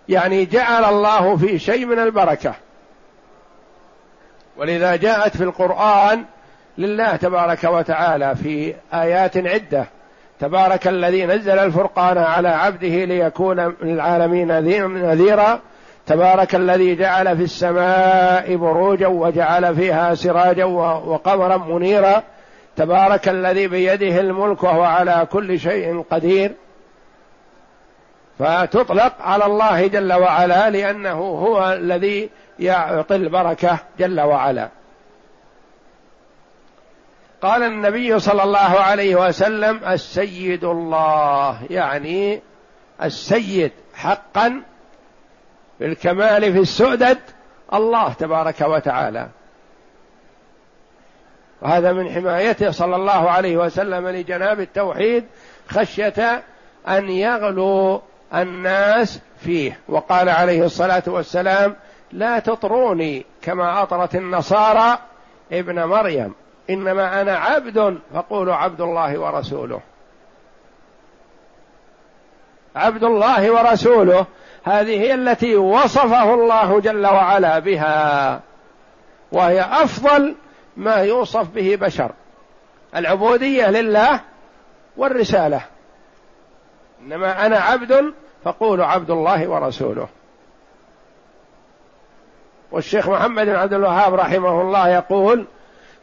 يعني 0.08 0.44
جعل 0.44 0.84
الله 0.84 1.36
في 1.36 1.58
شيء 1.58 1.86
من 1.86 1.98
البركة. 1.98 2.54
ولذا 4.58 4.96
جاءت 4.96 5.36
في 5.36 5.44
القرآن 5.44 6.24
لله 6.78 7.16
تبارك 7.16 7.64
وتعالى 7.64 8.36
في 8.36 8.74
آيات 8.94 9.36
عدة. 9.36 9.86
تبارك 10.40 10.88
الذي 10.88 11.26
نزل 11.26 11.58
الفرقان 11.58 12.18
على 12.18 12.48
عبده 12.48 13.04
ليكون 13.04 13.74
للعالمين 13.82 14.48
نذيرا. 15.08 15.60
تبارك 16.06 16.54
الذي 16.54 16.94
جعل 16.94 17.36
في 17.36 17.42
السماء 17.42 18.56
بروجا 18.56 19.06
وجعل 19.06 19.76
فيها 19.76 20.14
سراجا 20.14 20.64
وقمرا 20.64 21.56
منيرا. 21.56 22.22
تبارك 22.76 23.28
الذي 23.28 23.68
بيده 23.68 24.20
الملك 24.20 24.62
وهو 24.62 24.82
على 24.82 25.26
كل 25.32 25.60
شيء 25.60 26.04
قدير. 26.10 26.52
فتطلق 28.38 29.12
على 29.20 29.46
الله 29.46 29.86
جل 29.86 30.12
وعلا 30.12 30.70
لأنه 30.70 31.18
هو 31.18 31.72
الذي 31.72 32.30
يعطي 32.58 33.16
البركة 33.16 33.78
جل 33.98 34.20
وعلا. 34.20 34.68
قال 37.42 37.62
النبي 37.62 38.18
صلى 38.18 38.42
الله 38.42 38.58
عليه 38.58 39.16
وسلم 39.16 39.80
السيد 39.84 40.64
الله 40.64 41.62
يعني 41.70 42.40
السيد 43.02 43.72
حقا 43.94 44.62
بالكمال 45.80 46.52
في 46.52 46.58
السؤدد 46.58 47.18
الله 47.74 48.12
تبارك 48.12 48.60
وتعالى. 48.60 49.28
وهذا 51.62 51.92
من 51.92 52.10
حمايته 52.10 52.70
صلى 52.70 52.96
الله 52.96 53.30
عليه 53.30 53.56
وسلم 53.56 54.08
لجناب 54.08 54.60
التوحيد 54.60 55.24
خشية 55.68 56.42
أن 56.88 57.08
يغلو 57.10 58.02
الناس 58.34 59.20
فيه. 59.40 59.80
وقال 59.88 60.28
عليه 60.28 60.64
الصلاة 60.64 61.02
والسلام 61.06 61.76
لا 62.12 62.38
تطروني 62.38 63.26
كما 63.42 63.82
أطرت 63.82 64.14
النصارى 64.14 64.98
ابن 65.52 65.84
مريم. 65.84 66.34
إنما 66.70 67.20
أنا 67.20 67.36
عبد 67.36 67.98
فقولوا 68.14 68.54
عبد 68.54 68.80
الله 68.80 69.18
ورسوله. 69.18 69.80
عبد 72.76 73.04
الله 73.04 73.50
ورسوله 73.50 74.26
هذه 74.64 75.00
هي 75.00 75.14
التي 75.14 75.56
وصفه 75.56 76.34
الله 76.34 76.80
جل 76.80 77.06
وعلا 77.06 77.58
بها. 77.58 78.40
وهي 79.32 79.60
أفضل 79.60 80.34
ما 80.76 80.96
يوصف 80.96 81.48
به 81.48 81.76
بشر. 81.80 82.12
العبودية 82.96 83.70
لله 83.70 84.20
والرسالة. 84.96 85.60
إنما 87.00 87.46
أنا 87.46 87.58
عبد 87.58 88.14
فقولوا 88.44 88.84
عبد 88.84 89.10
الله 89.10 89.48
ورسوله. 89.48 90.08
والشيخ 92.70 93.08
محمد 93.08 93.46
بن 93.46 93.54
عبد 93.54 93.72
الوهاب 93.72 94.14
رحمه 94.14 94.60
الله 94.60 94.88
يقول 94.88 95.46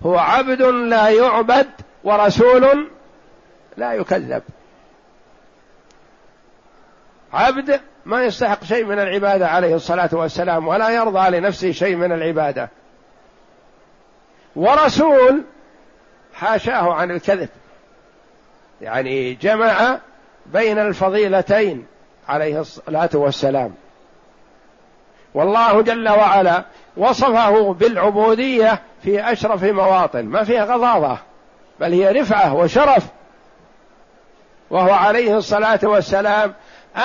هو 0.05 0.17
عبد 0.17 0.61
لا 0.61 1.09
يعبد 1.09 1.67
ورسول 2.03 2.87
لا 3.77 3.93
يكذب. 3.93 4.43
عبد 7.33 7.79
ما 8.05 8.23
يستحق 8.23 8.63
شيء 8.63 8.85
من 8.85 8.99
العبادة 8.99 9.47
عليه 9.47 9.75
الصلاة 9.75 10.09
والسلام 10.13 10.67
ولا 10.67 10.89
يرضى 10.89 11.37
لنفسه 11.37 11.71
شيء 11.71 11.95
من 11.95 12.11
العبادة. 12.11 12.69
ورسول 14.55 15.43
حاشاه 16.33 16.93
عن 16.93 17.11
الكذب. 17.11 17.49
يعني 18.81 19.33
جمع 19.33 19.99
بين 20.45 20.79
الفضيلتين 20.79 21.85
عليه 22.27 22.59
الصلاة 22.59 23.09
والسلام. 23.13 23.73
والله 25.35 25.81
جل 25.81 26.09
وعلا 26.09 26.63
وصفه 26.97 27.73
بالعبودية 27.73 28.81
في 29.03 29.31
أشرف 29.31 29.63
مواطن 29.63 30.25
ما 30.25 30.43
فيها 30.43 30.65
غضاضة 30.65 31.17
بل 31.79 31.93
هي 31.93 32.21
رفعة 32.21 32.55
وشرف. 32.55 33.03
وهو 34.69 34.91
عليه 34.91 35.37
الصلاة 35.37 35.79
والسلام 35.83 36.53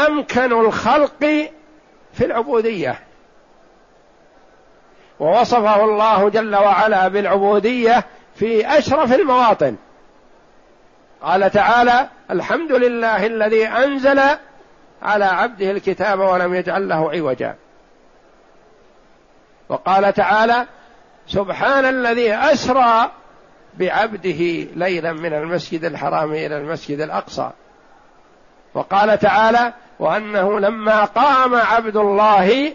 أمكن 0.06 0.52
الخلق 0.52 1.24
في 2.12 2.24
العبودية. 2.24 2.98
ووصفه 5.20 5.84
الله 5.84 6.28
جل 6.28 6.56
وعلا 6.56 7.08
بالعبودية 7.08 8.04
في 8.34 8.78
أشرف 8.78 9.12
المواطن. 9.12 9.76
قال 11.22 11.50
تعالى 11.50 12.08
الحمد 12.30 12.72
لله 12.72 13.26
الذي 13.26 13.66
أنزل 13.66 14.20
على 15.02 15.24
عبده 15.24 15.70
الكتاب 15.70 16.18
ولم 16.18 16.54
يجعل 16.54 16.88
له 16.88 17.10
عوجا. 17.10 17.56
وقال 19.70 20.12
تعالى 20.12 20.66
سبحان 21.26 21.84
الذي 21.84 22.34
أسرى 22.34 23.10
بعبده 23.74 24.66
ليلا 24.74 25.12
من 25.12 25.32
المسجد 25.32 25.84
الحرام 25.84 26.32
إلى 26.32 26.56
المسجد 26.56 27.00
الأقصى. 27.00 27.50
وقال 28.74 29.18
تعالى 29.18 29.72
وأنه 29.98 30.60
لما 30.60 31.04
قام 31.04 31.54
عبد 31.54 31.96
الله 31.96 32.74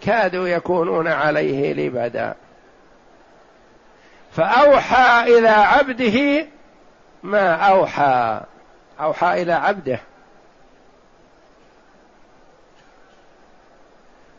كادوا 0.00 0.48
يكونون 0.48 1.08
عليه 1.08 1.72
لبدا. 1.72 2.34
فأوحى 4.32 5.38
إلى 5.38 5.48
عبده 5.48 6.46
ما 7.22 7.52
أوحى. 7.52 8.40
أوحى 9.00 9.42
إلى 9.42 9.52
عبده. 9.52 10.00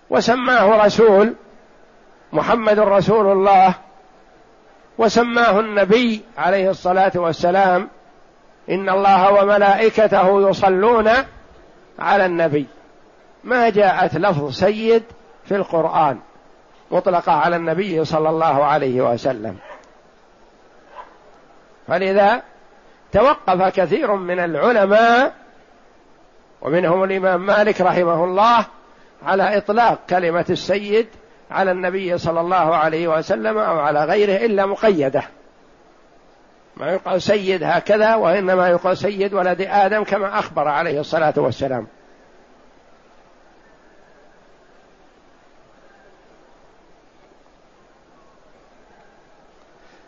وسماه 0.10 0.86
رسول 0.86 1.36
محمد 2.34 2.80
رسول 2.80 3.32
الله 3.32 3.76
وسماه 4.98 5.60
النبي 5.60 6.22
عليه 6.38 6.70
الصلاة 6.70 7.12
والسلام. 7.16 7.90
إن 8.70 8.90
الله 8.90 9.32
وملائكته 9.32 10.50
يصلون 10.50 11.10
على 12.00 12.26
النبي. 12.26 12.66
ما 13.44 13.70
جاءت 13.70 14.16
لفظ 14.16 14.52
سيد 14.52 15.04
في 15.46 15.56
القرآن 15.56 16.20
مطلقة 16.92 17.32
على 17.32 17.56
النبي 17.56 18.06
صلى 18.06 18.30
الله 18.30 18.66
عليه 18.66 19.02
وسلم. 19.02 19.58
فلذا 21.88 22.42
توقف 23.12 23.80
كثير 23.80 24.16
من 24.16 24.40
العلماء 24.40 25.34
ومنهم 26.62 27.04
الإمام 27.04 27.46
مالك 27.46 27.82
رحمه 27.82 28.24
الله 28.24 28.66
على 29.24 29.58
إطلاق 29.58 30.00
كلمة 30.10 30.46
السيد 30.50 31.08
على 31.52 31.72
النبي 31.72 32.18
صلى 32.18 32.42
الله 32.42 32.76
عليه 32.76 33.08
وسلم 33.08 33.58
أو 33.58 33.80
على 33.80 34.06
غيره 34.06 34.46
إلا 34.46 34.66
مقيدة. 34.66 35.24
ما 36.78 36.92
يقال 36.92 37.22
سيد 37.22 37.64
هكذا 37.64 38.16
وإنما 38.16 38.70
يقال 38.70 38.98
سيد 38.98 39.34
ولد 39.34 39.62
آدم 39.62 40.04
كما 40.04 40.40
أخبر 40.40 40.68
عليه 40.68 41.00
الصلاة 41.00 41.34
والسلام. 41.38 41.88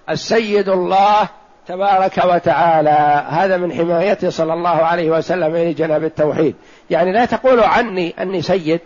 السيد 0.09 0.69
الله 0.69 1.29
تبارك 1.67 2.25
وتعالى 2.25 3.25
هذا 3.29 3.57
من 3.57 3.73
حمايته 3.73 4.29
صلى 4.29 4.53
الله 4.53 4.69
عليه 4.69 5.11
وسلم 5.11 5.57
لجناب 5.57 6.03
التوحيد. 6.03 6.55
يعني 6.89 7.11
لا 7.11 7.25
تقولوا 7.25 7.65
عني 7.65 8.15
أني 8.19 8.41
سيد. 8.41 8.81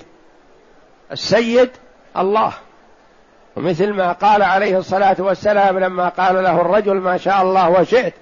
السيد 1.12 1.70
الله. 2.18 2.54
ومثل 3.56 3.94
ما 3.94 4.12
قال 4.12 4.44
عليه 4.44 4.78
الصلاة 4.78 5.16
والسلام 5.20 5.80
لما 5.80 6.10
قال 6.10 6.44
له 6.44 6.62
الرجل 6.62 6.94
ما 6.94 7.18
شاء 7.18 7.42
الله 7.42 7.70
وشئت 7.70 8.14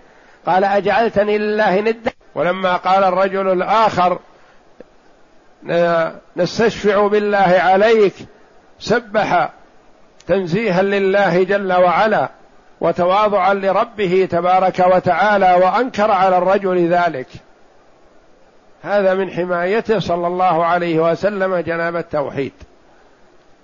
قال 0.45 0.63
أجعلتني 0.63 1.37
لله 1.37 1.81
ندا. 1.81 2.11
ولما 2.35 2.75
قال 2.75 3.03
الرجل 3.03 3.51
الآخر 3.51 4.19
نستشفع 6.35 7.07
بالله 7.07 7.59
عليك 7.59 8.13
سبح 8.79 9.49
تنزيها 10.27 10.81
لله 10.81 11.43
جل 11.43 11.73
وعلا 11.73 12.29
وتواضعا 12.81 13.53
لربه 13.53 14.27
تبارك 14.31 14.79
وتعالى 14.79 15.53
وأنكر 15.53 16.11
على 16.11 16.37
الرجل 16.37 16.87
ذلك. 16.87 17.27
هذا 18.83 19.13
من 19.13 19.31
حمايته 19.31 19.99
صلى 19.99 20.27
الله 20.27 20.65
عليه 20.65 20.99
وسلم 21.11 21.55
جناب 21.55 21.95
التوحيد. 21.95 22.53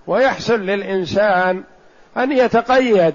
ويحسن 0.10 0.62
للإنسان 0.62 1.64
أن 2.18 2.32
يتقيد 2.32 3.14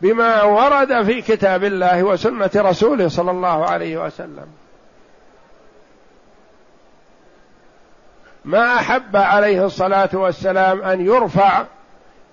بما 0.00 0.42
ورد 0.42 1.02
في 1.02 1.22
كتاب 1.22 1.64
الله 1.64 2.02
وسنة 2.02 2.50
رسوله 2.56 3.08
صلى 3.08 3.30
الله 3.30 3.66
عليه 3.66 4.04
وسلم. 4.04 4.46
ما 8.44 8.74
أحب 8.74 9.16
عليه 9.16 9.66
الصلاة 9.66 10.08
والسلام 10.12 10.82
أن 10.82 11.06
يرفع 11.06 11.64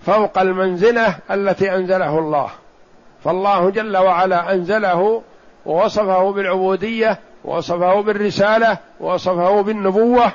فوق 0.05 0.39
المنزلة 0.39 1.15
التي 1.31 1.75
أنزله 1.75 2.19
الله. 2.19 2.49
فالله 3.23 3.69
جل 3.69 3.97
وعلا 3.97 4.53
أنزله 4.53 5.21
ووصفه 5.65 6.31
بالعبودية 6.31 7.19
ووصفه 7.45 8.01
بالرسالة 8.01 8.77
ووصفه 8.99 9.61
بالنبوة 9.61 10.31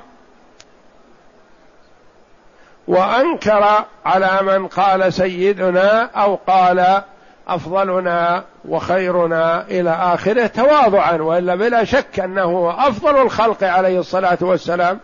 وأنكر 2.89 3.85
على 4.05 4.39
من 4.43 4.67
قال 4.67 5.13
سيدنا 5.13 6.11
أو 6.17 6.39
قال 6.47 7.03
أفضلنا 7.49 8.45
وخيرنا 8.69 9.63
إلى 9.63 9.91
آخره 9.91 10.47
تواضعا 10.47 11.17
وإلا 11.17 11.55
بلا 11.55 11.85
شك 11.85 12.21
أنه 12.21 12.75
أفضل 12.89 13.23
الخلق 13.23 13.65
عليه 13.65 13.99
الصلاة 13.99 14.39
والسلام. 14.41 15.01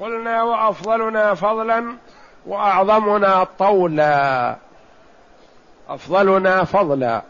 قلنا 0.00 0.42
وأفضلنا 0.42 1.34
فضلا 1.34 1.96
وأعظمنا 2.46 3.46
طولا. 3.58 4.56
أفضلنا 5.88 6.64
فضلا 6.64 7.22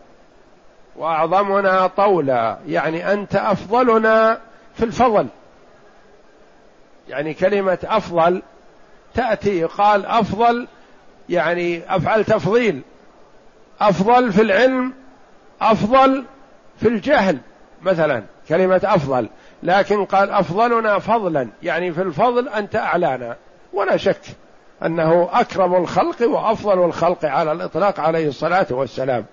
وأعظمنا 0.96 1.87
طولا 1.87 2.57
يعني 2.66 3.12
أنت 3.12 3.37
أفضلنا 3.37 4.38
في 4.74 4.85
الفضل. 4.85 5.26
يعني 7.09 7.35
كلمة 7.35 7.79
أفضل 7.85 8.42
تأتي 9.14 9.64
قال 9.64 10.07
أفضل 10.07 10.69
يعني 11.29 11.97
أفعل 11.97 12.25
تفضيل. 12.25 12.83
أفضل 13.81 14.33
في 14.33 14.42
العلم 14.42 14.92
أفضل 15.61 16.25
في 16.81 16.88
الجهل 16.88 17.38
مثلا 17.83 18.23
كلمة 18.49 18.81
أفضل 18.85 19.29
لكن 19.62 20.05
قال 20.05 20.31
أفضلنا 20.31 20.99
فضلا 20.99 21.49
يعني 21.62 21.92
في 21.92 22.03
الفضل 22.03 22.49
أنت 22.49 22.77
أعلانا. 22.77 23.37
ولا 23.73 23.97
شك 23.97 24.21
أنه 24.85 25.29
أكرم 25.33 25.75
الخلق 25.75 26.23
وأفضل 26.23 26.85
الخلق 26.85 27.25
على 27.25 27.53
الإطلاق 27.53 28.01
عليه 28.01 28.29
الصلاة 28.29 28.66
والسلام. 28.71 29.25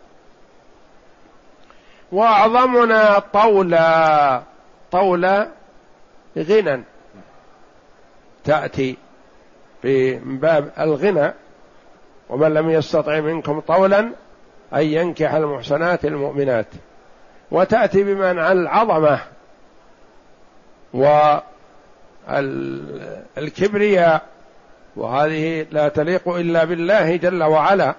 وأعظمنا 2.12 3.20
طولا 3.20 4.42
طولا 4.92 5.48
غنى 6.38 6.84
تأتي 8.44 8.98
في 9.82 10.16
باب 10.16 10.72
الغنى 10.80 11.34
ومن 12.30 12.54
لم 12.54 12.70
يستطع 12.70 13.20
منكم 13.20 13.60
طولا 13.60 14.00
أن 14.74 14.84
ينكح 14.84 15.34
المحسنات 15.34 16.06
المؤمنات. 16.06 16.68
وتأتي 17.52 18.04
بمعنى 18.04 18.52
العظمة 18.52 19.20
والكبرياء 23.38 24.22
وهذه 24.96 25.66
لا 25.72 25.88
تليق 25.88 26.30
إلا 26.30 26.64
بالله 26.64 27.16
جل 27.16 27.44
وعلا. 27.44 27.96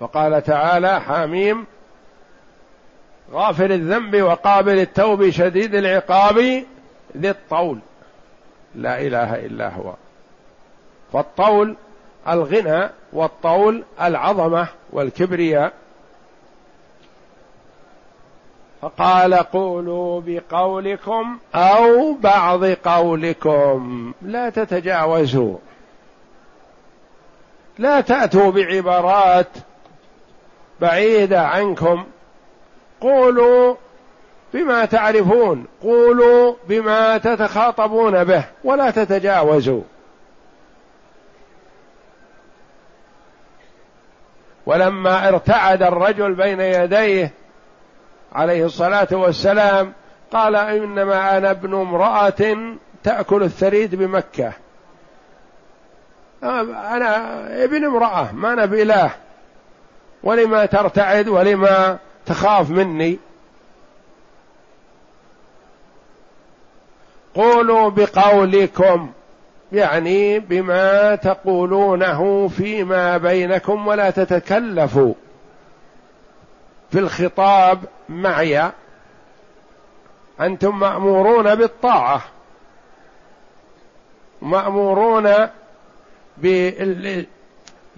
فقال 0.00 0.42
تعالى 0.42 1.00
حاميم 1.00 1.66
غافر 3.32 3.64
الذنب 3.64 4.22
وقابل 4.22 4.78
التوب 4.78 5.30
شديد 5.30 5.74
العقاب 5.74 6.38
ذي 7.16 7.30
الطول. 7.30 7.78
لا 8.74 9.00
إله 9.00 9.34
إلا 9.34 9.68
هو. 9.68 9.94
فالطول 11.12 11.76
الغنى 12.28 12.88
والطول 13.12 13.84
العظمة 14.00 14.68
والكبرياء. 14.90 15.72
فقال 18.82 19.34
قولوا 19.34 20.22
بقولكم 20.26 21.38
أو 21.54 22.14
بعض 22.14 22.64
قولكم. 22.64 24.12
لا 24.22 24.50
تتجاوزوا. 24.50 25.56
لا 27.78 28.00
تأتوا 28.00 28.50
بعبارات 28.50 29.48
بعيدة 30.80 31.40
عنكم. 31.40 32.06
قولوا 33.00 33.74
بما 34.54 34.84
تعرفون. 34.84 35.66
قولوا 35.82 36.54
بما 36.68 37.18
تتخاطبون 37.18 38.24
به 38.24 38.44
ولا 38.64 38.90
تتجاوزوا. 38.90 39.82
ولما 44.66 45.28
ارتعد 45.28 45.82
الرجل 45.82 46.34
بين 46.34 46.60
يديه 46.60 47.32
عليه 48.32 48.64
الصلاة 48.64 49.08
والسلام 49.12 49.92
قال 50.32 50.56
إنما 50.56 51.38
أنا 51.38 51.50
ابن 51.50 51.74
امرأة 51.74 52.56
تأكل 53.04 53.42
الثريد 53.42 53.94
بمكة. 53.94 54.52
أنا 56.42 57.64
ابن 57.64 57.84
امرأة 57.84 58.32
ما 58.32 58.52
أنا 58.52 58.64
بإله. 58.64 59.10
ولما 60.22 60.66
ترتعد 60.66 61.28
ولما 61.28 61.98
تخاف 62.26 62.70
مني. 62.70 63.18
قولوا 67.34 67.90
بقولكم 67.90 69.12
يعني 69.72 70.38
بما 70.38 71.14
تقولونه 71.14 72.48
فيما 72.48 73.16
بينكم 73.16 73.86
ولا 73.86 74.10
تتكلفوا. 74.10 75.14
في 76.90 76.98
الخطاب 76.98 77.84
معي 78.08 78.70
أنتم 80.40 80.78
مأمورون 80.78 81.54
بالطاعة. 81.54 82.22
مأمورون 84.42 85.48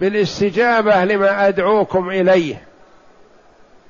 بالاستجابة 0.01 1.05
لما 1.05 1.47
أدعوكم 1.47 2.09
إليه. 2.09 2.63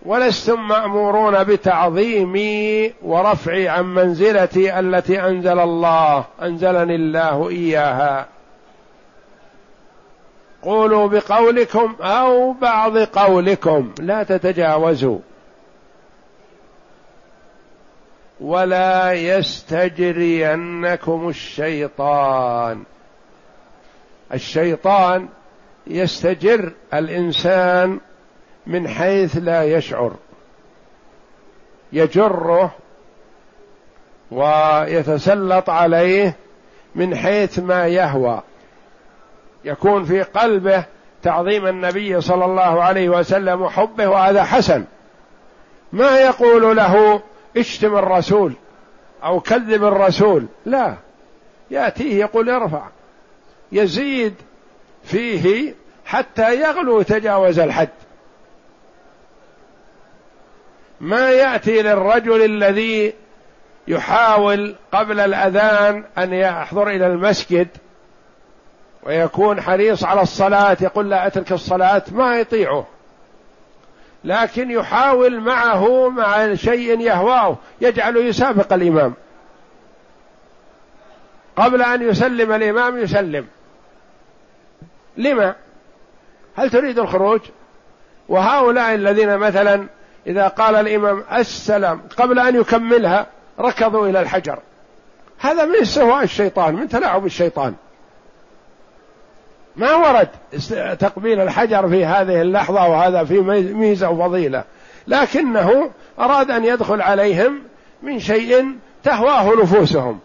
ولستم 0.05 0.67
مأمورون 0.67 1.43
بتعظيمي 1.43 2.93
ورفعي 3.01 3.69
عن 3.69 3.93
منزلتي 3.93 4.79
التي 4.79 5.21
أنزل 5.27 5.59
الله 5.59 6.25
أنزلني 6.41 6.95
الله 6.95 7.49
إياها. 7.49 8.25
قولوا 10.61 11.07
بقولكم 11.07 11.95
أو 12.01 12.53
بعض 12.53 12.97
قولكم 12.97 13.93
لا 13.99 14.23
تتجاوزوا. 14.23 15.19
ولا 18.41 19.13
يستجرينكم 19.13 20.49
الشيطان. 21.29 22.83
الشيطان 24.33 25.27
يستجر 25.87 26.71
الإنسان 26.93 27.99
من 28.67 28.87
حيث 28.87 29.37
لا 29.37 29.63
يشعر. 29.63 30.13
يجره 31.93 32.75
ويتسلط 34.31 35.69
عليه 35.69 36.35
من 36.95 37.15
حيث 37.15 37.59
ما 37.59 37.87
يهوى. 37.87 38.41
يكون 39.65 40.03
في 40.03 40.21
قلبه 40.21 40.85
تعظيم 41.23 41.67
النبي 41.67 42.21
صلى 42.21 42.45
الله 42.45 42.83
عليه 42.83 43.09
وسلم 43.09 43.61
وحبه 43.61 44.07
وهذا 44.07 44.43
حسن. 44.43 44.85
ما 45.93 46.19
يقول 46.19 46.77
له 46.77 47.21
اشتم 47.57 47.97
الرسول 47.97 48.53
أو 49.23 49.39
كذب 49.39 49.83
الرسول. 49.83 50.45
لا. 50.65 50.95
يأتيه 51.71 52.19
يقول 52.19 52.49
ارفع. 52.49 52.87
يزيد 53.71 54.33
فيه 55.03 55.73
حتى 56.05 56.61
يغلو 56.61 56.97
ويتجاوز 56.97 57.59
الحد. 57.59 57.89
ما 61.01 61.31
يأتي 61.31 61.81
للرجل 61.81 62.45
الذي 62.45 63.13
يحاول 63.87 64.75
قبل 64.91 65.19
الأذان 65.19 66.03
أن 66.17 66.33
يحضر 66.33 66.89
إلى 66.89 67.07
المسجد 67.07 67.67
ويكون 69.03 69.61
حريص 69.61 70.03
على 70.03 70.21
الصلاة 70.21 70.77
يقول 70.81 71.09
لا 71.09 71.27
أترك 71.27 71.51
الصلاة 71.51 72.03
ما 72.11 72.39
يطيعه. 72.39 72.87
لكن 74.23 74.71
يحاول 74.71 75.39
معه 75.39 76.09
مع 76.09 76.53
شيء 76.55 76.99
يهواه 76.99 77.57
يجعل 77.81 78.17
يسابق 78.17 78.73
الإمام. 78.73 79.13
قبل 81.55 81.81
أن 81.81 82.09
يسلم 82.09 82.51
الإمام 82.51 82.97
يسلم. 82.97 83.47
لما؟ 85.21 85.55
هل 86.55 86.69
تريد 86.69 86.99
الخروج؟ 86.99 87.41
وهؤلاء 88.29 88.95
الذين 88.95 89.37
مثلا 89.37 89.87
إذا 90.27 90.47
قال 90.47 90.75
الإمام 90.75 91.23
السلام 91.33 92.01
قبل 92.17 92.39
أن 92.39 92.55
يكملها 92.55 93.27
ركضوا 93.59 94.07
إلى 94.07 94.21
الحجر. 94.21 94.59
هذا 95.39 95.65
من 95.65 95.75
استهواء 95.75 96.23
الشيطان 96.23 96.75
من 96.75 96.89
تلاعب 96.89 97.25
الشيطان. 97.25 97.73
ما 99.75 99.95
ورد 99.95 100.29
تقبيل 100.99 101.39
الحجر 101.39 101.89
في 101.89 102.05
هذه 102.05 102.41
اللحظة 102.41 102.87
وهذا 102.87 103.23
في 103.23 103.39
ميزة 103.73 104.09
وفضيلة. 104.09 104.63
لكنه 105.07 105.91
أراد 106.19 106.51
أن 106.51 106.65
يدخل 106.65 107.01
عليهم 107.01 107.59
من 108.03 108.19
شيء 108.19 108.75
تهواه 109.03 109.61
نفوسهم. 109.61 110.19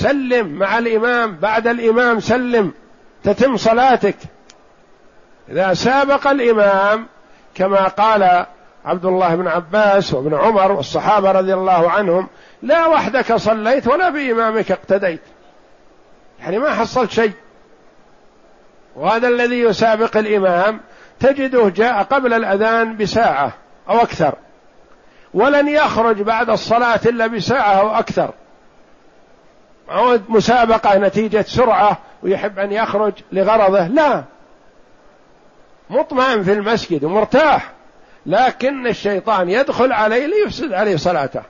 سلم 0.00 0.46
مع 0.46 0.78
الإمام 0.78 1.36
بعد 1.36 1.66
الإمام 1.66 2.20
سلم 2.20 2.72
تتم 3.24 3.56
صلاتك. 3.56 4.16
إذا 5.48 5.74
سابق 5.74 6.26
الإمام 6.26 7.06
كما 7.54 7.88
قال 7.88 8.46
عبد 8.84 9.04
الله 9.04 9.34
بن 9.34 9.48
عباس 9.48 10.14
وابن 10.14 10.34
عمر 10.34 10.72
والصحابة 10.72 11.30
رضي 11.30 11.54
الله 11.54 11.90
عنهم 11.90 12.28
لا 12.62 12.86
وحدك 12.86 13.36
صليت 13.36 13.88
ولا 13.88 14.08
بإمامك 14.08 14.72
اقتديت. 14.72 15.20
يعني 16.40 16.58
ما 16.58 16.74
حصلت 16.74 17.10
شيء. 17.10 17.32
وهذا 18.96 19.28
الذي 19.28 19.60
يسابق 19.60 20.16
الإمام 20.16 20.80
تجده 21.20 21.68
جاء 21.68 22.02
قبل 22.02 22.32
الأذان 22.32 22.96
بساعة 22.96 23.52
أو 23.88 23.98
أكثر. 23.98 24.34
ولن 25.34 25.68
يخرج 25.68 26.22
بعد 26.22 26.50
الصلاة 26.50 27.00
إلا 27.06 27.26
بساعة 27.26 27.72
أو 27.72 27.90
أكثر. 27.90 28.30
أو 29.90 30.18
مسابقة 30.28 30.98
نتيجة 30.98 31.42
سرعة 31.42 31.98
ويحب 32.22 32.58
أن 32.58 32.72
يخرج 32.72 33.12
لغرضه. 33.32 33.86
لا. 33.86 34.24
مطمئن 35.90 36.42
في 36.42 36.52
المسجد 36.52 37.04
ومرتاح. 37.04 37.72
لكن 38.26 38.86
الشيطان 38.86 39.50
يدخل 39.50 39.92
عليه 39.92 40.26
ليفسد 40.26 40.72
عليه 40.72 40.96
صلاته. 40.96 41.42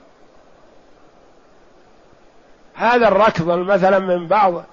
هذا 2.75 3.07
الركض 3.07 3.47
مثلا 3.47 3.99
من 3.99 4.27
بعض 4.27 4.63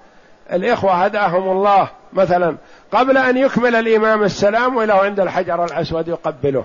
الإخوة 0.52 0.92
هداهم 0.92 1.48
الله 1.48 1.88
مثلا. 2.12 2.56
قبل 2.92 3.18
أن 3.18 3.36
يكمل 3.36 3.74
الإمام 3.74 4.22
السلام 4.22 4.76
وله 4.76 4.94
عند 4.94 5.20
الحجر 5.20 5.64
الأسود 5.64 6.08
يقبله 6.08 6.64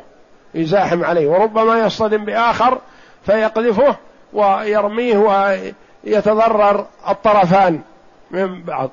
يزاحم 0.54 1.04
عليه. 1.04 1.28
وربما 1.28 1.80
يصطدم 1.80 2.26
بآخر 2.26 2.78
فيقذفه 3.26 3.96
ويرميه 4.34 5.18
ويتضرر 6.04 6.86
الطرفان 7.10 7.82
من 8.32 8.64
بعض. 8.64 8.92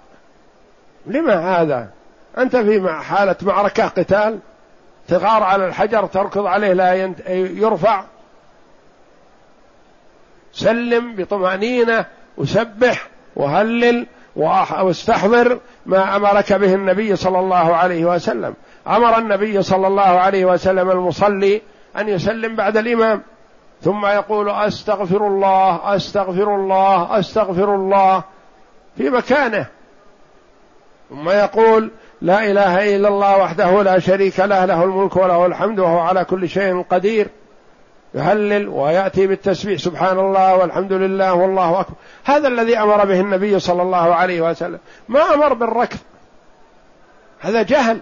لما 1.07 1.61
هذا؟ 1.61 1.89
أنت 2.39 2.57
في 2.57 2.93
حالة 3.03 3.37
معركة 3.43 3.89
قتال 3.89 4.39
تغار 5.09 5.43
على 5.43 5.67
الحجر 5.67 6.07
تركض 6.07 6.47
عليه 6.47 6.73
لا 6.73 7.13
يرفع. 7.29 8.05
سلم 10.53 11.17
بطمأنينة 11.17 12.05
وسبح 12.37 13.07
وهلل 13.37 14.07
واستحضر 14.37 15.59
ما 15.87 16.17
أمرك 16.17 16.53
به 16.53 16.75
النبي 16.75 17.17
صلى 17.17 17.39
الله 17.39 17.77
عليه 17.77 18.05
وسلم. 18.05 18.55
أمر 18.87 19.19
النبي 19.19 19.63
صلى 19.63 19.87
الله 19.87 20.03
عليه 20.03 20.45
وسلم 20.45 20.91
المصلي 20.91 21.63
أن 21.97 22.09
يسلم 22.09 22.57
بعد 22.57 22.77
الإمام. 22.77 23.23
ثم 23.83 24.07
يقول 24.07 24.51
أستغفر 24.51 25.27
الله 25.27 25.97
أستغفر 25.97 26.55
الله 26.55 27.19
أستغفر 27.19 27.75
الله 27.75 28.23
في 28.97 29.11
مكانه. 29.11 29.67
ثم 31.11 31.29
يقول 31.31 31.91
لا 32.23 32.51
إله 32.51 32.97
إلا 32.97 33.09
الله 33.09 33.39
وحده 33.39 33.83
لا 33.83 33.99
شريك 33.99 34.41
له 34.41 34.65
له 34.65 34.85
الملك 34.85 35.17
وله 35.17 35.47
الحمد 35.47 35.79
وهو 35.79 35.99
على 35.99 36.25
كل 36.25 36.49
شيء 36.49 36.83
قدير. 36.83 37.29
يهلل 38.15 38.69
ويأتي 38.69 39.27
بالتسبيح 39.27 39.79
سبحان 39.81 40.19
الله 40.19 40.57
والحمد 40.57 40.93
لله 40.93 41.35
والله 41.35 41.81
أكبر. 41.81 41.95
هذا 42.25 42.49
الذي 42.49 42.79
أمر 42.79 43.05
به 43.05 43.21
النبي 43.21 43.59
صلى 43.59 43.83
الله 43.83 44.15
عليه 44.15 44.41
وسلم. 44.41 44.79
ما 45.09 45.35
أمر 45.35 45.55
بالركض؟ 45.55 45.99
هذا 47.41 47.63
جهل. 47.63 48.01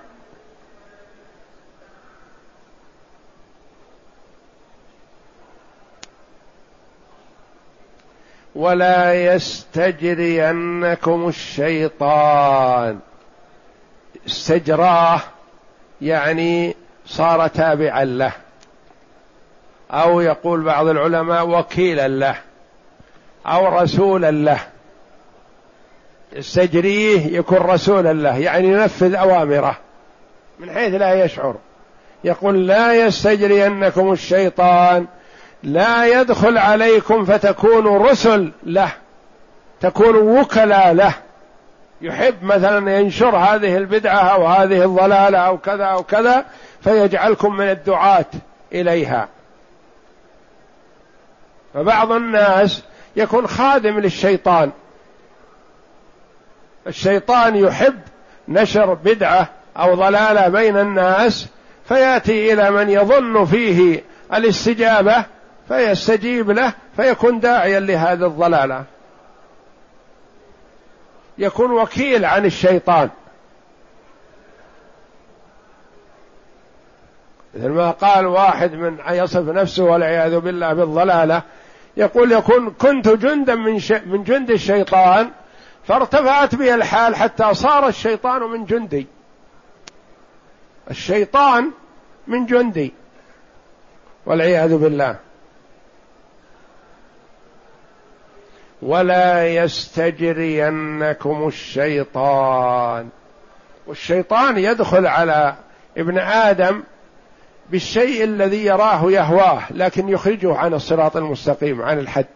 ولا 8.58 9.34
يستجرينكم 9.34 11.28
الشيطان. 11.28 12.98
استجراه 14.26 15.20
يعني 16.00 16.76
صار 17.06 17.46
تابعا 17.46 18.04
له. 18.04 18.32
أو 19.90 20.20
يقول 20.20 20.62
بعض 20.62 20.86
العلماء 20.86 21.48
وكيلا 21.48 22.08
له. 22.08 22.36
أو 23.46 23.80
رسولا 23.80 24.30
له. 24.30 24.60
استجريه 26.38 27.38
يكون 27.38 27.58
رسولا 27.58 28.12
له. 28.12 28.38
يعني 28.38 28.68
ينفذ 28.68 29.14
أوامره. 29.14 29.76
من 30.58 30.70
حيث 30.70 30.94
لا 30.94 31.24
يشعر. 31.24 31.56
يقول 32.24 32.66
لا 32.66 32.94
يستجرينكم 33.06 34.12
الشيطان. 34.12 35.06
لا 35.62 36.20
يدخل 36.20 36.58
عليكم 36.58 37.24
فتكونوا 37.24 38.10
رسل 38.10 38.52
له 38.62 38.92
تكونوا 39.80 40.40
وكلاء 40.40 40.92
له. 40.92 41.14
يحب 42.00 42.42
مثلا 42.42 42.98
ينشر 42.98 43.36
هذه 43.36 43.76
البدعة 43.76 44.18
أو 44.18 44.46
هذه 44.46 44.84
الضلالة 44.84 45.38
أو 45.38 45.58
كذا 45.58 45.84
أو 45.84 46.02
كذا 46.02 46.44
فيجعلكم 46.80 47.56
من 47.56 47.70
الدعاة 47.70 48.26
إليها. 48.72 49.28
فبعض 51.74 52.12
الناس 52.12 52.82
يكون 53.16 53.46
خادم 53.46 54.00
للشيطان. 54.00 54.70
الشيطان 56.86 57.56
يحب 57.56 57.98
نشر 58.48 58.94
بدعة 58.94 59.48
أو 59.76 59.94
ضلالة 59.94 60.48
بين 60.48 60.76
الناس 60.78 61.46
فيأتي 61.88 62.52
إلى 62.52 62.70
من 62.70 62.90
يظن 62.90 63.44
فيه 63.44 64.04
الاستجابة 64.34 65.24
فيستجيب 65.68 66.50
له 66.50 66.72
فيكون 66.96 67.40
داعيا 67.40 67.80
لهذه 67.80 68.26
الضلالة. 68.26 68.84
يكون 71.38 71.70
وكيل 71.70 72.24
عن 72.24 72.44
الشيطان. 72.44 73.10
مثل 77.54 77.68
ما 77.68 77.90
قال 77.90 78.26
واحد 78.26 78.72
من 78.72 78.98
يصف 79.08 79.48
نفسه 79.48 79.84
والعياذ 79.84 80.38
بالله 80.38 80.72
بالضلالة 80.72 81.42
يقول 81.96 82.32
يكون 82.32 82.70
كنت 82.70 83.08
جندا 83.08 83.54
من 83.54 83.80
من 84.06 84.24
جند 84.24 84.50
الشيطان 84.50 85.30
فارتفعت 85.84 86.54
به 86.54 86.74
الحال 86.74 87.16
حتى 87.16 87.54
صار 87.54 87.88
الشيطان 87.88 88.42
من 88.42 88.64
جندي. 88.64 89.06
الشيطان 90.90 91.70
من 92.26 92.46
جندي. 92.46 92.92
والعياذ 94.26 94.76
بالله. 94.76 95.16
ولا 98.82 99.48
يستجرينكم 99.54 101.48
الشيطان. 101.48 103.08
والشيطان 103.86 104.58
يدخل 104.58 105.06
على 105.06 105.54
ابن 105.98 106.18
آدم 106.18 106.82
بالشيء 107.70 108.24
الذي 108.24 108.64
يراه 108.64 109.10
يهواه 109.10 109.62
لكن 109.70 110.08
يخرجه 110.08 110.56
عن 110.56 110.74
الصراط 110.74 111.16
المستقيم 111.16 111.82
عن 111.82 111.98
الحد. 111.98 112.26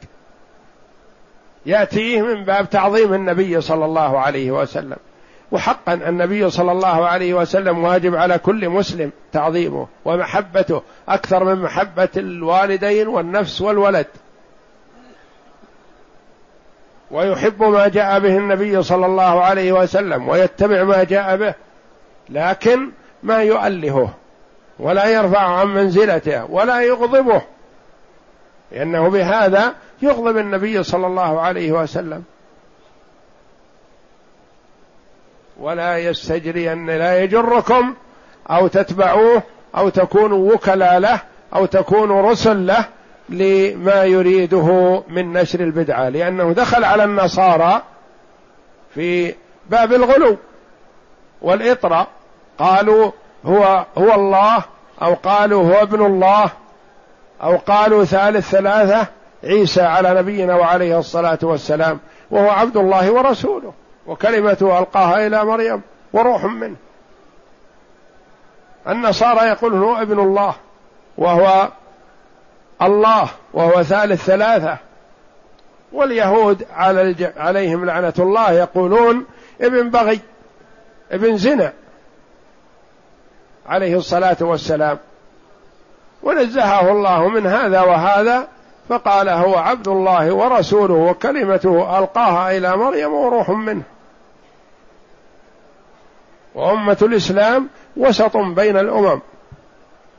يأتيه 1.66 2.22
من 2.22 2.44
باب 2.44 2.70
تعظيم 2.70 3.14
النبي 3.14 3.60
صلى 3.60 3.84
الله 3.84 4.18
عليه 4.18 4.50
وسلم. 4.50 4.96
وحقا 5.52 5.94
النبي 5.94 6.50
صلى 6.50 6.72
الله 6.72 7.06
عليه 7.06 7.34
وسلم 7.34 7.84
واجب 7.84 8.14
على 8.14 8.38
كل 8.38 8.68
مسلم 8.68 9.10
تعظيمه 9.32 9.88
ومحبته 10.04 10.82
أكثر 11.08 11.44
من 11.44 11.62
محبة 11.62 12.08
الوالدين 12.16 13.08
والنفس 13.08 13.60
والولد. 13.60 14.06
ويحب 17.12 17.62
ما 17.62 17.88
جاء 17.88 18.18
به 18.18 18.36
النبي 18.36 18.82
صلى 18.82 19.06
الله 19.06 19.44
عليه 19.44 19.72
وسلم 19.72 20.28
ويتبع 20.28 20.82
ما 20.82 21.04
جاء 21.04 21.36
به 21.36 21.54
لكن 22.28 22.90
ما 23.22 23.42
يؤلهه 23.42 24.14
ولا 24.78 25.06
يرفع 25.06 25.40
عن 25.40 25.66
منزلته 25.66 26.44
ولا 26.44 26.80
يغضبه 26.80 27.42
لأنه 28.72 29.08
بهذا 29.08 29.74
يغضب 30.02 30.38
النبي 30.38 30.82
صلى 30.82 31.06
الله 31.06 31.40
عليه 31.40 31.72
وسلم. 31.72 32.24
ولا 35.60 35.98
يستجري 35.98 36.72
أن 36.72 36.90
لا 36.90 37.22
يجركم 37.22 37.94
أو 38.50 38.66
تتبعوه 38.66 39.42
أو 39.76 39.88
تكونوا 39.88 40.54
وكلاء 40.54 40.98
له 40.98 41.20
أو 41.54 41.66
تكونوا 41.66 42.30
رسل 42.30 42.66
له 42.66 42.84
لما 43.32 44.04
يريده 44.04 45.02
من 45.08 45.32
نشر 45.32 45.60
البدعة 45.60 46.08
لأنه 46.08 46.52
دخل 46.52 46.84
على 46.84 47.04
النصارى 47.04 47.82
في 48.94 49.34
باب 49.70 49.92
الغلو 49.92 50.36
والإطرة. 51.42 52.06
قالوا 52.58 53.10
هو 53.44 53.86
هو 53.98 54.14
الله 54.14 54.64
أو 55.02 55.14
قالوا 55.14 55.62
هو 55.64 55.82
ابن 55.82 56.06
الله 56.06 56.50
أو 57.42 57.56
قالوا 57.56 58.04
ثالث 58.04 58.50
ثلاثة 58.50 59.06
عيسى 59.44 59.82
على 59.82 60.14
نبينا 60.14 60.54
وعليه 60.54 60.98
الصلاة 60.98 61.38
والسلام 61.42 62.00
وهو 62.30 62.50
عبد 62.50 62.76
الله 62.76 63.12
ورسوله 63.12 63.72
وكلمته 64.06 64.78
ألقاها 64.78 65.26
إلى 65.26 65.44
مريم 65.44 65.82
وروح 66.12 66.44
منه. 66.44 66.76
النصارى 68.88 69.48
يقولون 69.48 69.82
هو 69.82 70.02
ابن 70.02 70.18
الله 70.20 70.54
وهو 71.18 71.68
الله 72.86 73.28
وهو 73.52 73.82
ثالث 73.82 74.24
ثلاثة. 74.24 74.76
واليهود 75.92 76.66
على. 76.74 77.32
عليهم 77.36 77.84
لعنة 77.84 78.14
الله 78.18 78.52
يقولون 78.52 79.26
ابن 79.60 79.90
بغي 79.90 80.20
ابن 81.10 81.36
زنا 81.36 81.72
عليه 83.66 83.96
الصلاة 83.96 84.36
والسلام. 84.40 84.98
ونزهه 86.22 86.90
الله 86.90 87.28
من 87.28 87.46
هذا 87.46 87.80
وهذا 87.80 88.48
فقال 88.88 89.28
هو 89.28 89.54
عبد 89.56 89.88
الله 89.88 90.32
ورسوله 90.32 90.94
وكلمته 90.94 91.98
ألقاها 91.98 92.56
إلى 92.56 92.76
مريم 92.76 93.12
وروح 93.12 93.50
منه. 93.50 93.82
وأمة 96.54 96.96
الإسلام 97.02 97.68
وسط 97.96 98.36
بين 98.36 98.76
الأمم. 98.76 99.20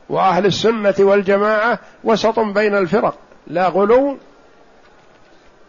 وأهل 0.08 0.46
السنة 0.46 0.94
والجماعة 0.98 1.78
وسط 2.04 2.38
بين 2.38 2.74
الفرق 2.74 3.18
لا 3.46 3.68
غلو 3.68 4.18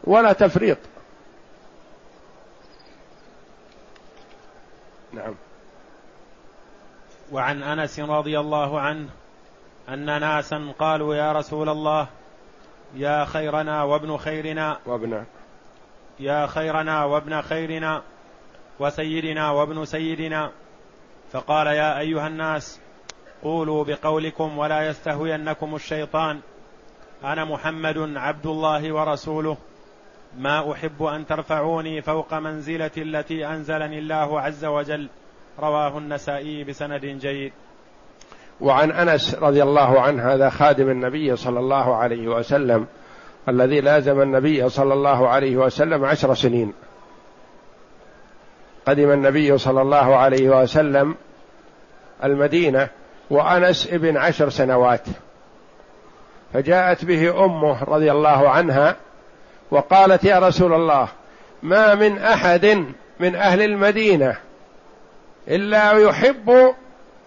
ولا 0.04 0.34
تفريط. 0.34 0.78
نعم. 5.14 5.36
وعن 7.32 7.64
أنس 7.64 8.00
رضي 8.00 8.40
الله 8.40 8.80
عنه 8.80 9.10
أن 9.90 10.06
ناسا 10.06 10.74
قالوا 10.80 11.16
يا 11.16 11.32
رسول 11.32 11.70
الله 11.70 12.08
يا 12.96 13.26
خيرنا 13.26 13.84
وابن 13.84 14.18
خيرنا. 14.18 14.80
وابن. 14.86 15.24
يا 16.20 16.48
خيرنا 16.48 17.04
وابن 17.04 17.42
خيرنا 17.42 18.02
وسيدنا 18.80 19.52
وابن 19.52 19.86
سيدنا. 19.86 20.52
فقال 21.32 21.68
يا 21.68 22.00
أيها 22.00 22.28
الناس 22.28 22.80
قولوا 23.44 23.84
بقولكم 23.84 24.58
ولا 24.58 24.88
يستهوينكم 24.90 25.76
الشيطان. 25.76 26.40
أنا 27.24 27.46
محمد 27.46 28.18
عبد 28.18 28.46
الله 28.46 28.94
ورسوله. 28.94 29.58
ما 30.38 30.72
أحب 30.72 31.04
أن 31.04 31.26
ترفعوني 31.28 32.02
فوق 32.02 32.34
منزلتي 32.34 33.02
التي 33.02 33.48
أنزلني 33.48 34.00
الله 34.00 34.42
عز 34.42 34.66
وجل. 34.66 35.10
رواه 35.60 35.98
النسائي 35.98 36.64
بسند 36.64 37.06
جيد. 37.06 37.52
وعن 38.62 38.92
أنس 38.92 39.36
رضي 39.36 39.64
الله 39.64 40.02
عنه 40.02 40.34
هذا 40.34 40.50
خادم 40.50 40.90
النبي 40.90 41.36
صلى 41.36 41.60
الله 41.60 41.96
عليه 41.96 42.28
وسلم 42.28 42.88
الذي 43.50 43.82
لازم 43.82 44.22
النبي 44.22 44.70
صلى 44.70 44.94
الله 44.94 45.28
عليه 45.28 45.58
وسلم 45.58 46.06
عشر 46.06 46.34
سنين. 46.34 46.74
قدم 48.88 49.12
النبي 49.12 49.58
صلى 49.58 49.82
الله 49.82 50.16
عليه 50.16 50.50
وسلم 50.50 51.16
المدينة 52.24 52.90
وأنس 53.30 53.88
ابن 53.92 54.18
عشر 54.18 54.50
سنوات. 54.50 55.06
فجاءت 56.54 57.06
به 57.06 57.46
أمه 57.46 57.84
رضي 57.84 58.12
الله 58.12 58.50
عنها 58.50 58.96
وقالت 59.72 60.24
يا 60.24 60.40
رسول 60.40 60.74
الله 60.74 61.08
ما 61.64 61.96
من 61.96 62.18
أحد 62.18 62.86
من 63.20 63.36
أهل 63.36 63.62
المدينة 63.62 64.36
إلا 65.48 65.92
يحب 65.92 66.74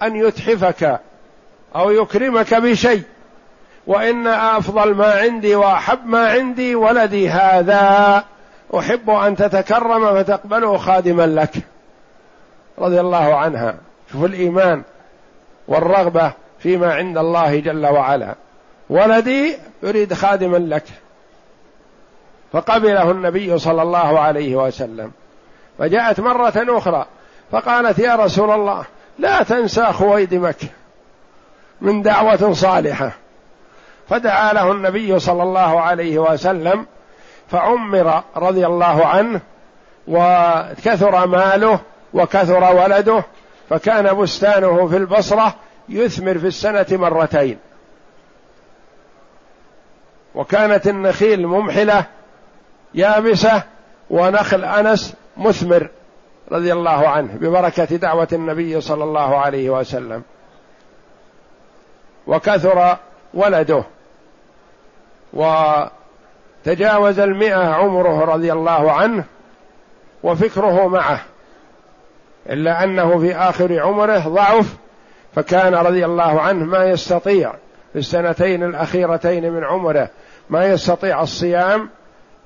أن 0.02 0.16
يتحفك 0.16 1.00
أو 1.76 1.90
يكرمك 1.90 2.54
بشيء 2.54 3.02
وإن 3.86 4.26
أفضل 4.26 4.94
ما 4.94 5.12
عندي 5.12 5.54
وأحب 5.54 6.06
ما 6.06 6.28
عندي 6.28 6.74
ولدي 6.74 7.28
هذا 7.28 8.24
أحب 8.78 9.10
أن 9.10 9.36
تتكرم 9.36 10.14
فتقبله 10.14 10.76
خادما 10.76 11.26
لك. 11.26 11.54
رضي 12.78 13.00
الله 13.00 13.36
عنها. 13.36 13.74
شوف 14.12 14.24
الإيمان. 14.24 14.82
والرغبة 15.68 16.32
فيما 16.58 16.94
عند 16.94 17.18
الله 17.18 17.60
جل 17.60 17.86
وعلا. 17.86 18.34
ولدي 18.90 19.56
يريد 19.82 20.14
خادما 20.14 20.56
لك. 20.56 20.84
فقبله 22.52 23.10
النبي 23.10 23.58
صلى 23.58 23.82
الله 23.82 24.20
عليه 24.20 24.56
وسلم. 24.56 25.12
فجاءت 25.78 26.20
مرة 26.20 26.78
أخرى 26.78 27.06
فقالت 27.52 27.98
يا 27.98 28.16
رسول 28.16 28.50
الله 28.50 28.84
لا 29.18 29.42
تنسى 29.42 29.84
خويدمك 29.84 30.56
من 31.80 32.02
دعوة 32.02 32.52
صالحة. 32.52 33.12
فدعا 34.08 34.52
له 34.52 34.72
النبي 34.72 35.18
صلى 35.18 35.42
الله 35.42 35.80
عليه 35.80 36.18
وسلم 36.18 36.86
فعمر 37.50 38.22
رضي 38.36 38.66
الله 38.66 39.06
عنه 39.06 39.40
وكثر 40.08 41.26
ماله 41.26 41.80
وكثر 42.14 42.74
ولده 42.74 43.24
فكان 43.70 44.16
بستانه 44.16 44.88
في 44.88 44.96
البصرة 44.96 45.54
يثمر 45.88 46.38
في 46.38 46.46
السنة 46.46 46.86
مرتين. 46.90 47.58
وكانت 50.34 50.86
النخيل 50.88 51.46
ممحلة 51.46 52.04
يابسة 52.94 53.62
ونخل 54.10 54.64
أنس 54.64 55.14
مثمر 55.36 55.88
رضي 56.52 56.72
الله 56.72 57.08
عنه 57.08 57.32
ببركة 57.34 57.84
دعوة 57.84 58.28
النبي 58.32 58.80
صلى 58.80 59.04
الله 59.04 59.36
عليه 59.36 59.70
وسلم. 59.70 60.22
وكثر 62.26 62.96
ولده. 63.34 63.84
وتجاوز 65.32 67.18
المئة 67.18 67.68
عمره 67.74 68.24
رضي 68.24 68.52
الله 68.52 68.92
عنه 68.92 69.24
وفكره 70.22 70.88
معه. 70.88 71.20
إلا 72.50 72.84
أنه 72.84 73.18
في 73.18 73.36
آخر 73.36 73.80
عمره 73.80 74.18
ضعف 74.18 74.76
فكان 75.34 75.74
رضي 75.74 76.04
الله 76.04 76.40
عنه 76.40 76.64
ما 76.64 76.84
يستطيع 76.84 77.52
في 77.92 77.98
السنتين 77.98 78.62
الأخيرتين 78.62 79.52
من 79.52 79.64
عمره 79.64 80.08
ما 80.50 80.66
يستطيع 80.66 81.22
الصيام 81.22 81.88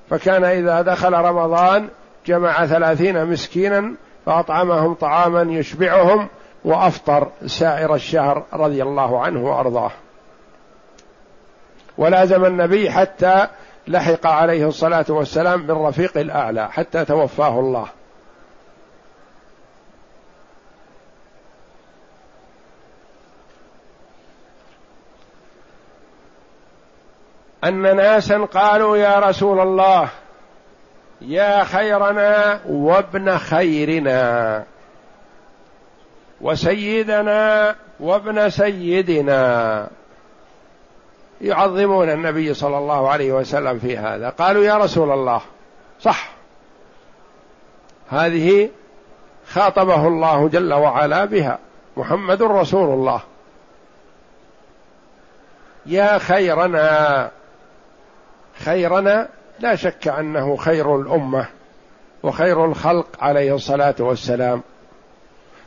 فكان 0.09 0.43
إذا 0.43 0.81
دخل 0.81 1.13
رمضان 1.13 1.87
جمع 2.25 2.65
ثلاثين 2.65 3.25
مسكينا 3.25 3.93
فأطعمهم 4.25 4.93
طعاما 4.93 5.53
يشبعهم 5.53 6.27
وأفطر 6.65 7.27
سائر 7.45 7.95
الشهر 7.95 8.43
رضي 8.53 8.83
الله 8.83 9.21
عنه 9.21 9.45
وأرضاه. 9.45 9.91
ولازم 11.97 12.45
النبي 12.45 12.91
حتى 12.91 13.47
لحق 13.87 14.27
عليه 14.27 14.67
الصلاة 14.67 15.05
والسلام 15.09 15.67
بالرفيق 15.67 16.17
الأعلى 16.17 16.69
حتى 16.71 17.05
توفاه 17.05 17.59
الله. 17.59 17.87
أن 27.63 27.95
ناسا 27.95 28.45
قالوا 28.45 28.97
يا 28.97 29.19
رسول 29.19 29.59
الله 29.59 30.09
يا 31.21 31.63
خيرنا 31.63 32.59
وابن 32.69 33.37
خيرنا 33.37 34.63
وسيدنا 36.41 37.75
وابن 37.99 38.49
سيدنا. 38.49 39.87
يعظمون 41.41 42.09
النبي 42.09 42.53
صلى 42.53 42.77
الله 42.77 43.09
عليه 43.09 43.31
وسلم 43.31 43.79
في 43.79 43.97
هذا. 43.97 44.29
قالوا 44.29 44.63
يا 44.63 44.77
رسول 44.77 45.11
الله 45.11 45.41
صح. 46.01 46.29
هذه 48.09 48.69
خاطبه 49.47 50.07
الله 50.07 50.47
جل 50.47 50.73
وعلا 50.73 51.25
بها 51.25 51.59
محمد 51.97 52.43
رسول 52.43 52.89
الله. 52.89 53.21
يا 55.85 56.17
خيرنا. 56.17 57.31
خيرنا 58.59 59.27
لا 59.59 59.75
شك 59.75 60.07
أنه 60.07 60.55
خير 60.55 61.01
الأمة 61.01 61.45
وخير 62.23 62.65
الخلق 62.65 63.07
عليه 63.19 63.55
الصلاة 63.55 63.95
والسلام. 63.99 64.61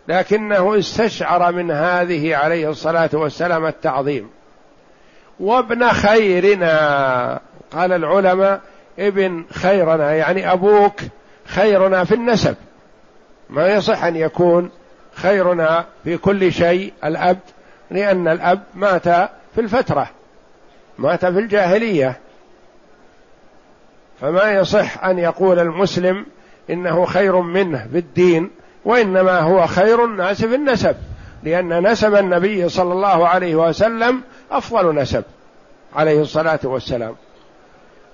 لكنه 0.09 0.79
استشعر 0.79 1.53
من 1.53 1.71
هذه 1.71 2.37
عليه 2.37 2.71
الصلاة 2.71 3.11
والسلام 3.13 3.67
التعظيم. 3.67 4.31
وابن 5.41 5.89
خيرنا 5.89 7.41
قال 7.73 7.93
العلماء 7.93 8.61
ابن 8.99 9.45
خيرنا 9.53 10.15
يعني 10.15 10.53
أبوك 10.53 11.01
خيرنا 11.47 12.05
في 12.05 12.15
النسب. 12.15 12.57
ما 13.51 13.69
يصح 13.69 14.05
أن 14.05 14.17
يكون 14.17 14.71
خيرنا 15.15 15.85
في 16.05 16.17
كل 16.17 16.53
شيء 16.53 16.93
الأب 17.05 17.39
لأن 17.91 18.29
الأب 18.29 18.63
مات 18.75 19.09
في 19.55 19.61
الفترة 19.61 20.11
مات 20.99 21.21
في 21.21 21.39
الجاهلية. 21.39 22.17
فما 24.21 24.53
يصح 24.53 25.05
أن 25.05 25.19
يقول 25.19 25.59
المسلم 25.59 26.27
إنه 26.71 27.05
خير 27.05 27.41
منه 27.41 27.87
في 27.93 27.99
الدين 27.99 28.51
وإنما 28.85 29.41
هو 29.41 29.67
خير 29.67 30.05
الناس 30.05 30.45
في 30.45 30.55
النسب 30.55 30.97
لأن 31.43 31.91
نسب 31.91 32.15
النبي 32.15 32.69
صلى 32.69 32.93
الله 32.93 33.29
عليه 33.29 33.55
وسلم 33.55 34.23
أفضل 34.51 34.95
نسب 34.95 35.25
عليه 35.95 36.21
الصلاة 36.21 36.59
والسلام. 36.65 37.17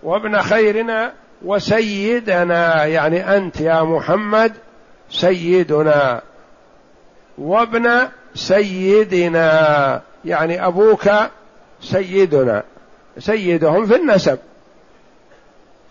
وابن 0.02 0.40
خيرنا 0.40 1.12
وسيدنا 1.44 2.84
يعني 2.84 3.36
أنت 3.36 3.60
يا 3.60 3.82
محمد 3.82 4.52
سيدنا 5.10 6.22
وابن 7.38 7.90
سيدنا 8.34 10.02
يعني 10.24 10.66
أبوك 10.66 11.10
سيدنا 11.80 12.62
سيدهم 13.18 13.86
في 13.86 13.96
النسب. 13.96 14.38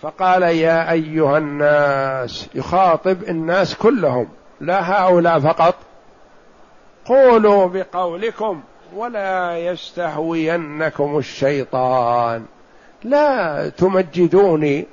فقال 0.01 0.43
يا 0.43 0.91
أيها 0.91 1.37
الناس 1.37 2.47
يخاطب 2.55 3.23
الناس 3.23 3.75
كلهم 3.75 4.27
لا 4.61 4.91
هؤلاء 4.91 5.39
فقط. 5.39 5.75
قولوا 7.05 7.67
بقولكم 7.67 8.61
ولا 8.95 9.57
يستهوينكم 9.57 11.17
الشيطان. 11.17 12.45
لا 13.03 13.69
تمجدوني 13.69 14.85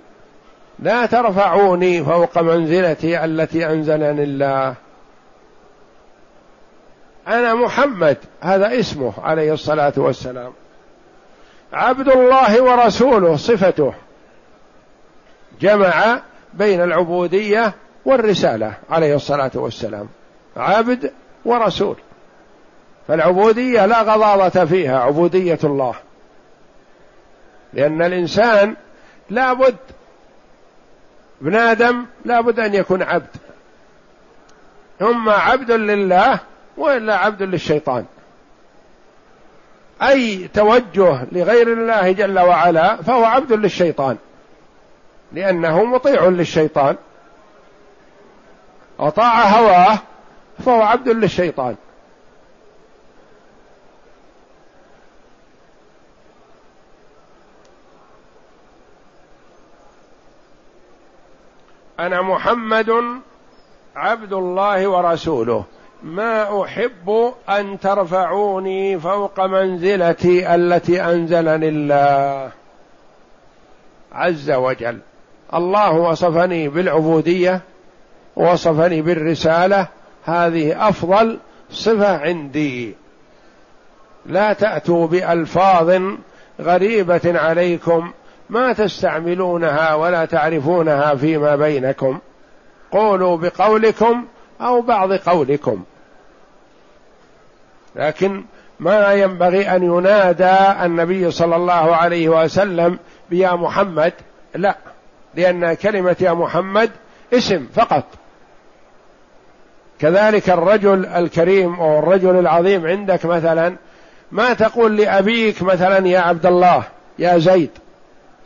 لا 0.79 1.07
ترفعوني 1.07 2.05
فوق 2.05 2.39
منزلتي 2.39 3.25
التي 3.25 3.67
أنزلني 3.67 4.23
الله. 4.23 4.75
أنا 7.29 7.55
محمد 7.55 8.17
هذا 8.41 8.81
اسمه 8.81 9.13
عليه 9.23 9.53
الصلاة 9.53 9.93
والسلام. 9.97 10.53
عبد 11.73 12.09
الله 12.09 12.63
ورسوله 12.63 13.37
صفته. 13.37 13.95
جمع 15.61 16.21
بين 16.55 16.83
العبودية 16.83 17.73
والرسالة 18.05 18.75
عليه 18.91 19.17
الصلاة 19.17 19.51
والسلام 19.55 20.09
عبد 20.57 21.13
ورسول. 21.45 21.97
فالعبودية 23.09 23.87
لا 23.87 24.03
غضاضه 24.03 24.65
فيها 24.65 24.99
عبودية 24.99 25.59
الله. 25.65 25.95
لأن 27.73 28.03
الإنسان 28.03 28.77
لابد 29.31 29.77
ابن 31.43 31.55
آدم 31.55 32.07
لابد 32.25 32.61
أن 32.61 32.75
يكون 32.75 33.03
عبد. 33.03 33.37
اما 35.03 35.33
عبد 35.33 35.71
لله 35.71 36.39
وإلا 36.77 37.17
عبد 37.17 37.43
للشيطان. 37.43 38.05
أي 40.03 40.49
توجه 40.55 41.27
لغير 41.33 41.73
الله 41.73 42.13
جل 42.13 42.39
وعلا 42.39 42.97
فهو 42.97 43.25
عبد 43.25 43.53
للشيطان. 43.53 44.17
لأنه 45.33 45.85
مطيع 45.85 46.25
للشيطان. 46.25 46.97
أطاع 49.01 49.49
هواه 49.49 49.99
فهو 50.65 50.83
عبد 50.83 51.09
للشيطان. 51.09 51.77
أنا 62.01 62.23
محمد 62.23 63.21
عبد 63.97 64.33
الله 64.33 64.89
ورسوله. 64.89 65.65
ما 66.03 66.63
أحب 66.63 67.35
أن 67.49 67.81
ترفعوني 67.81 69.01
فوق 69.01 69.41
منزلتي 69.41 70.55
التي 70.55 71.05
أنزلني 71.05 71.69
الله 71.69 72.51
عز 74.13 74.51
وجل. 74.51 75.01
الله 75.55 75.93
وصفني 75.93 76.69
بالعبودية 76.69 77.61
وصفني 78.37 79.03
بالرسالة 79.03 79.87
هذه 80.25 80.89
أفضل 80.89 81.39
صفة 81.71 82.19
عندي. 82.19 82.95
لا 84.27 84.53
تأتوا 84.53 85.07
بألفاظ 85.07 86.03
غريبة 86.61 87.21
عليكم 87.25 88.13
ما 88.51 88.73
تستعملونها 88.73 89.95
ولا 89.95 90.25
تعرفونها 90.25 91.15
فيما 91.15 91.57
بينكم. 91.57 92.19
قولوا 92.93 93.37
بقولكم 93.37 94.25
أو 94.61 94.83
بعض 94.83 95.13
قولكم. 95.13 95.85
لكن 97.97 98.45
ما 98.81 99.13
ينبغي 99.13 99.69
أن 99.69 99.83
ينادى 99.83 100.85
النبي 100.85 101.31
صلى 101.31 101.57
الله 101.57 101.97
عليه 101.97 102.29
وسلم 102.29 102.99
بيا 103.31 103.53
محمد 103.53 104.13
لا. 104.55 104.77
لأن 105.35 105.75
كلمة 105.75 106.17
يا 106.21 106.33
محمد 106.33 106.91
اسم 107.33 107.67
فقط. 107.75 108.05
كذلك 109.99 110.51
الرجل 110.51 111.07
الكريم 111.07 111.75
أو 111.75 111.99
الرجل 111.99 112.39
العظيم 112.39 112.87
عندك 112.87 113.27
مثلا 113.27 113.77
ما 114.33 114.53
تقول 114.53 114.97
لأبيك 114.97 115.63
مثلا 115.63 116.09
يا 116.09 116.21
عبد 116.21 116.47
الله 116.47 116.83
يا 117.19 117.39
زيد 117.39 117.71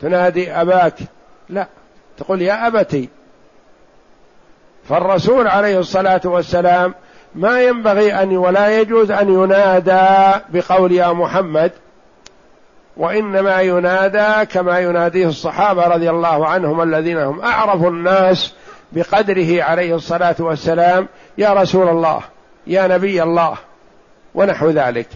تنادي 0.01 0.51
أباك. 0.51 0.95
لا 1.49 1.67
تقول 2.17 2.41
يا 2.41 2.67
أبتي. 2.67 3.09
فالرسول 4.89 5.47
عليه 5.47 5.79
الصلاة 5.79 6.21
والسلام 6.25 6.93
ما 7.35 7.61
ينبغي 7.61 8.13
أن 8.13 8.37
ولا 8.37 8.79
يجوز 8.79 9.11
أن 9.11 9.33
ينادى 9.33 10.39
بقول 10.49 10.91
يا 10.91 11.11
محمد 11.11 11.71
وإنما 12.97 13.61
ينادى 13.61 14.45
كما 14.45 14.79
يناديه 14.79 15.27
الصحابة 15.27 15.87
رضي 15.87 16.09
الله 16.09 16.47
عنهم 16.47 16.81
الذين 16.81 17.17
هم 17.17 17.41
أعرف 17.41 17.83
الناس 17.85 18.53
بقدره 18.91 19.63
عليه 19.63 19.95
الصلاة 19.95 20.35
والسلام 20.39 21.07
يا 21.37 21.53
رسول 21.53 21.89
الله 21.89 22.21
يا 22.67 22.87
نبي 22.87 23.23
الله 23.23 23.57
ونحو 24.35 24.69
ذلك. 24.69 25.07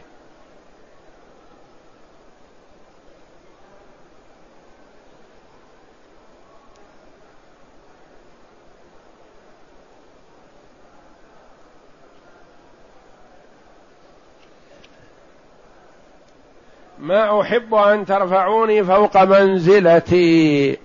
ما 17.07 17.41
أحب 17.41 17.75
أن 17.75 18.05
ترفعوني 18.05 18.83
فوق 18.83 19.23
منزلتي 19.23 20.77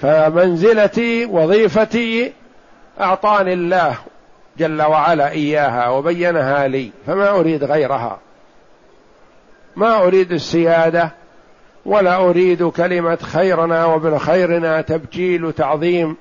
فمنزلتي 0.00 1.24
وظيفتي 1.24 2.32
أعطاني 3.00 3.52
الله 3.52 3.96
جل 4.58 4.82
وعلا 4.82 5.30
إياها 5.30 5.88
وبينها 5.88 6.68
لي 6.68 6.90
فما 7.06 7.30
أريد 7.30 7.64
غيرها. 7.64 8.18
ما 9.76 10.02
أريد 10.02 10.32
السيادة 10.32 11.10
ولا 11.86 12.16
أريد 12.16 12.62
كلمة 12.62 13.16
خيرنا 13.16 13.84
وابن 13.84 14.18
خيرنا 14.18 14.80
تبجيل 14.80 15.52
تعظيم 15.52 16.16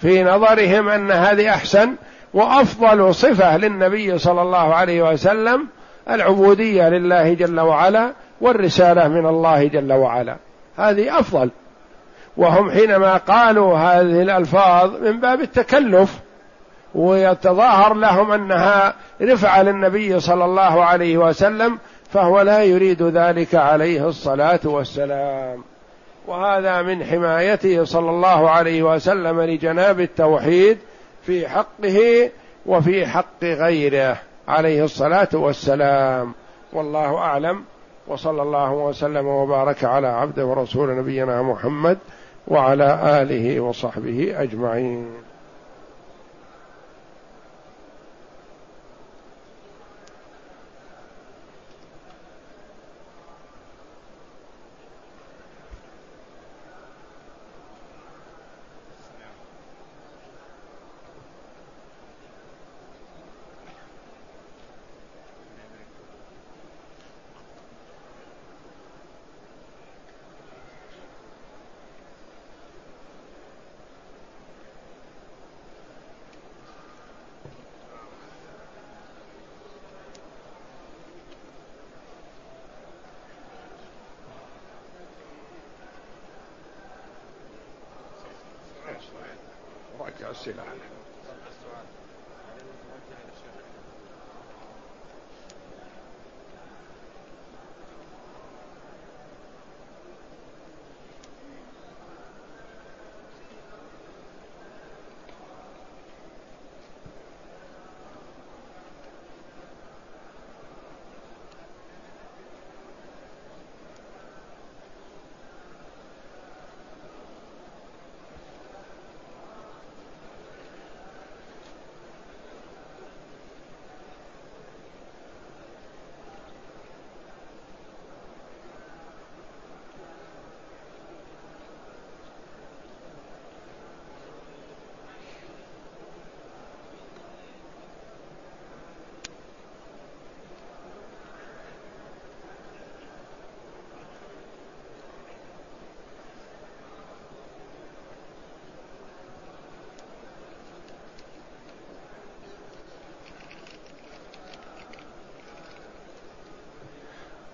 في 0.00 0.24
نظرهم 0.24 0.88
أن 0.88 1.10
هذه 1.10 1.50
أحسن 1.50 1.94
وأفضل 2.34 3.14
صفة 3.14 3.56
للنبي 3.56 4.18
صلى 4.18 4.42
الله 4.42 4.74
عليه 4.74 5.12
وسلم 5.12 5.66
العبودية 6.10 6.88
لله 6.88 7.34
جل 7.34 7.60
وعلا 7.60 8.12
والرسالة 8.40 9.08
من 9.08 9.26
الله 9.26 9.64
جل 9.64 9.92
وعلا. 9.92 10.36
هذه 10.76 11.18
أفضل. 11.18 11.50
وهم 12.36 12.70
حينما 12.70 13.16
قالوا 13.16 13.78
هذه 13.78 14.22
الألفاظ 14.22 15.02
من 15.02 15.20
باب 15.20 15.40
التكلف 15.40 16.20
ويتظاهر 16.94 17.94
لهم 17.94 18.32
أنها 18.32 18.94
رفعة 19.22 19.62
للنبي 19.62 20.20
صلى 20.20 20.44
الله 20.44 20.84
عليه 20.84 21.18
وسلم 21.18 21.78
فهو 22.10 22.40
لا 22.40 22.62
يريد 22.62 23.02
ذلك 23.02 23.54
عليه 23.54 24.08
الصلاة 24.08 24.60
والسلام. 24.64 25.64
وهذا 26.26 26.82
من 26.82 27.04
حمايته 27.04 27.84
صلى 27.84 28.10
الله 28.10 28.50
عليه 28.50 28.82
وسلم 28.82 29.40
لجناب 29.40 30.00
التوحيد 30.00 30.78
في 31.26 31.48
حقه 31.48 32.30
وفي 32.66 33.06
حق 33.06 33.44
غيره. 33.44 34.16
عليه 34.48 34.84
الصلاة 34.84 35.28
والسلام. 35.34 36.34
والله 36.72 37.18
أعلم. 37.18 37.64
وصلى 38.08 38.42
الله 38.42 38.72
وسلم 38.72 39.26
وبارك 39.26 39.84
على 39.84 40.06
عبده 40.06 40.46
ورسول 40.46 40.98
نبينا 40.98 41.42
محمد 41.42 41.98
وعلى 42.48 43.22
آله 43.22 43.60
وصحبه 43.60 44.42
أجمعين. 44.42 45.06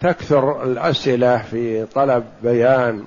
تكثر 0.00 0.62
الأسئلة 0.64 1.38
في 1.38 1.86
طلب 1.86 2.24
بيان 2.42 3.04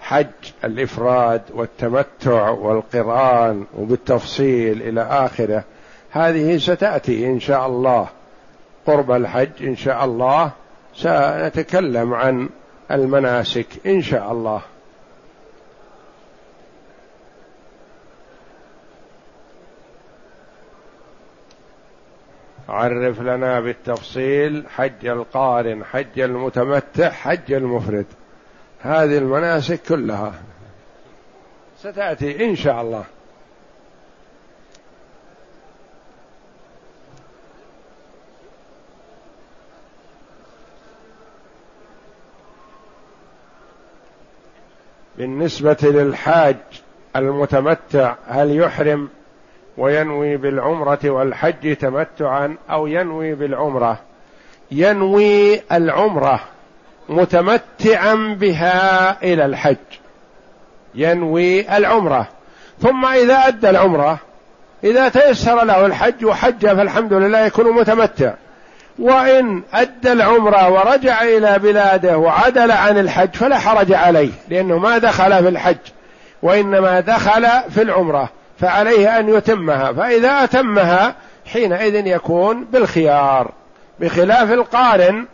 حج 0.00 0.26
الإفراد 0.64 1.42
والتمتع 1.54 2.48
والقرآن 2.48 3.64
وبالتفصيل 3.78 4.82
إلى 4.82 5.02
آخره. 5.02 5.64
هذه 6.10 6.58
ستأتي 6.58 7.26
إن 7.26 7.40
شاء 7.40 7.66
الله. 7.66 8.08
قرب 8.86 9.10
الحج 9.10 9.50
إن 9.60 9.76
شاء 9.76 10.04
الله. 10.04 10.50
سنتكلم 10.96 12.14
عن 12.14 12.48
المناسك 12.90 13.66
إن 13.86 14.02
شاء 14.02 14.32
الله. 14.32 14.60
عرف 22.88 23.20
لنا 23.20 23.60
بالتفصيل 23.60 24.64
حج 24.68 25.06
القارن 25.06 25.84
حج 25.84 26.20
المتمتع 26.20 27.10
حج 27.10 27.52
المفرد. 27.52 28.06
هذه 28.80 29.18
المناسك 29.18 29.82
كلها 29.82 30.34
ستأتي 31.78 32.44
إن 32.44 32.56
شاء 32.56 32.82
الله. 32.82 33.04
بالنسبة 45.18 45.76
للحاج 45.82 46.56
المتمتع 47.16 48.14
هل 48.26 48.56
يحرم 48.56 49.08
وينوي 49.78 50.36
بالعمرة 50.36 50.98
والحج 51.04 51.76
تمتعا 51.76 52.56
أو 52.70 52.86
ينوي 52.86 53.34
بالعمرة. 53.34 53.98
ينوي 54.70 55.60
العمرة 55.72 56.40
متمتعا 57.08 58.36
بها 58.40 59.16
إلى 59.22 59.44
الحج. 59.44 59.76
ينوي 60.94 61.76
العمرة. 61.76 62.26
ثم 62.82 63.06
إذا 63.06 63.34
أدى 63.34 63.70
العمرة 63.70 64.18
إذا 64.84 65.08
تيسر 65.08 65.64
له 65.64 65.86
الحج 65.86 66.24
وحج 66.24 66.66
فالحمد 66.66 67.12
لله 67.12 67.40
يكون 67.40 67.72
متمتع. 67.72 68.34
وإن 68.98 69.62
أدى 69.72 70.12
العمرة 70.12 70.70
ورجع 70.70 71.22
إلى 71.22 71.58
بلاده 71.58 72.18
وعدل 72.18 72.70
عن 72.70 72.98
الحج 72.98 73.34
فلا 73.34 73.58
حرج 73.58 73.92
عليه 73.92 74.30
لأنه 74.48 74.78
ما 74.78 74.98
دخل 74.98 75.42
في 75.42 75.48
الحج 75.48 75.76
وإنما 76.42 77.00
دخل 77.00 77.46
في 77.70 77.82
العمرة. 77.82 78.37
فعليه 78.60 79.18
أن 79.18 79.28
يتمها. 79.28 79.92
فإذا 79.92 80.44
أتمها 80.44 81.14
حينئذ 81.46 82.06
يكون 82.06 82.64
بالخيار. 82.64 83.50
بخلاف 84.00 84.52
القارن 84.52 85.26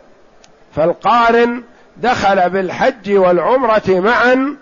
فالقارن 0.75 1.63
دخل 1.97 2.49
بالحج 2.49 3.11
والعمرة 3.13 3.83
معا 3.87 4.55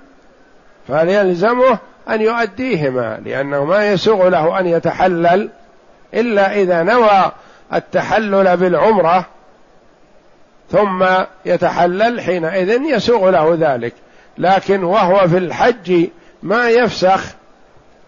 فليلزمه 0.88 1.78
أن 2.10 2.22
يؤديهما 2.22 3.20
لأنه 3.26 3.66
ما 3.66 3.92
يسوغ 3.92 4.28
له 4.30 4.60
أن 4.60 4.68
يتحلل 4.68 5.50
إلا 6.14 6.56
إذا 6.62 6.84
نوى 6.84 7.32
التحلل 7.74 8.58
بالعمرة 8.58 9.26
ثم 10.72 11.06
يتحلل 11.46 12.22
حينئذ 12.22 12.82
يسوغ 12.82 13.30
له 13.30 13.58
ذلك. 13.60 13.94
لكن 14.38 14.84
وهو 14.84 15.28
في 15.28 15.38
الحج 15.38 16.08
ما 16.44 16.70
يفسخ 16.70 17.24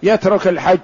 يترك 0.06 0.48
الحج. 0.48 0.80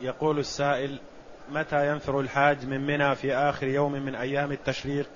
يقول 0.00 0.38
السائل 0.38 0.98
متى 1.52 1.88
ينفر 1.88 2.20
الحاج 2.20 2.66
من 2.66 2.86
منى 2.86 3.14
في 3.14 3.34
آخر 3.34 3.66
يوم 3.66 3.92
من 3.92 4.14
أيام 4.14 4.52
التشريق؟ 4.52 5.08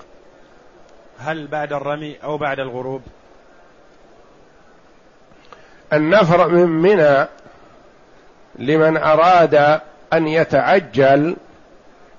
هل 1.18 1.46
بعد 1.46 1.72
الرمي 1.72 2.16
أو 2.22 2.38
بعد 2.38 2.60
الغروب؟ 2.60 3.02
النفر 5.92 6.48
من 6.48 6.68
منى 6.68 7.26
لمن 8.58 8.96
أراد 8.96 9.80
أن 10.12 10.28
يتعجل 10.28 11.36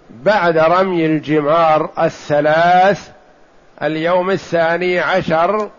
بعد 0.10 0.58
رمي 0.58 1.06
الجمار 1.06 1.90
الثلاث 2.00 3.10
اليوم 3.84 4.30
الثاني 4.30 5.00
عشر 5.00 5.70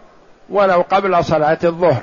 ولو 0.50 0.84
قبل 0.90 1.24
صلاة 1.24 1.58
الظهر. 1.64 2.02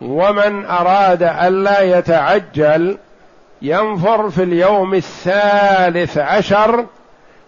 ومن 0.00 0.64
أراد 0.64 1.22
الا 1.22 1.80
يتعجل 1.80 2.98
ينفر 3.62 4.30
في 4.30 4.42
اليوم 4.42 4.94
الثالث 4.94 6.18
عشر 6.18 6.86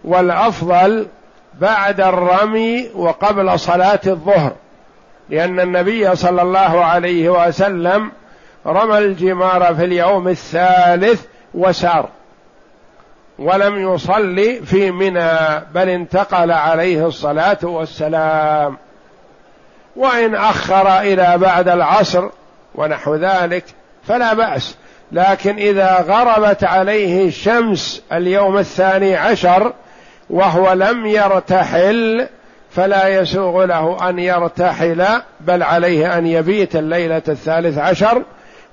والأفضل 0.03 1.07
بعد 1.53 2.01
الرمي 2.01 2.89
وقبل 2.95 3.59
صلاة 3.59 3.99
الظهر 4.07 4.51
لأن 5.29 5.59
النبي 5.59 6.15
صلى 6.15 6.41
الله 6.41 6.85
عليه 6.85 7.29
وسلم 7.29 8.11
رمى 8.65 8.97
الجمار 8.97 9.75
في 9.75 9.85
اليوم 9.85 10.27
الثالث 10.27 11.21
وسار 11.53 12.09
ولم 13.39 13.93
يصلي 13.93 14.61
في 14.61 14.91
منى 14.91 15.61
بل 15.73 15.89
انتقل 15.89 16.51
عليه 16.51 17.07
الصلاة 17.07 17.57
والسلام. 17.63 18.77
وإن 19.95 20.35
أخر 20.35 20.99
إلى 20.99 21.37
بعد 21.37 21.67
العصر 21.67 22.29
ونحو 22.75 23.15
ذلك 23.15 23.63
فلا 24.07 24.33
بأس. 24.33 24.75
لكن 25.11 25.55
إذا 25.55 26.05
غربت 26.07 26.63
عليه 26.63 27.27
الشمس 27.27 28.03
اليوم 28.13 28.57
الثاني 28.57 29.15
عشر 29.15 29.73
وهو 30.29 30.73
لم 30.73 31.05
يرتحل 31.05 32.27
فلا 32.71 33.07
يسوغ 33.07 33.65
له 33.65 34.09
أن 34.09 34.19
يرتحل 34.19 35.05
بل 35.39 35.63
عليه 35.63 36.17
أن 36.17 36.27
يبيت 36.27 36.75
الليلة 36.75 37.21
الثالث 37.27 37.77
عشر 37.77 38.23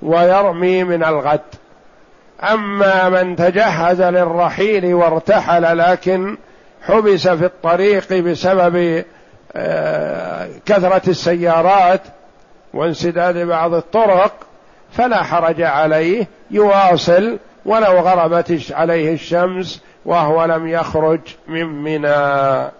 ويرمي 0.02 0.84
من 0.84 1.04
الغد. 1.04 1.40
أما 2.42 3.08
من 3.08 3.36
تجهز 3.36 4.02
للرحيل 4.02 4.94
وارتحل 4.94 5.78
لكن 5.78 6.36
حبس 6.82 7.28
في 7.28 7.44
الطريق 7.44 8.12
بسبب 8.12 9.04
آه، 9.56 10.48
كثرة 10.66 11.02
السيارات 11.08 12.00
وانسداد 12.74 13.38
بعض 13.38 13.74
الطرق 13.74 14.32
فلا 14.92 15.22
حرج 15.22 15.62
عليه 15.62 16.26
يواصل 16.50 17.38
ولو 17.66 17.98
غربت 17.98 18.62
عليه 18.70 19.12
الشمس 19.14 19.82
وهو 20.04 20.44
لم 20.44 20.68
يخرج 20.68 21.20
من 21.48 21.66
منى. 21.66 22.70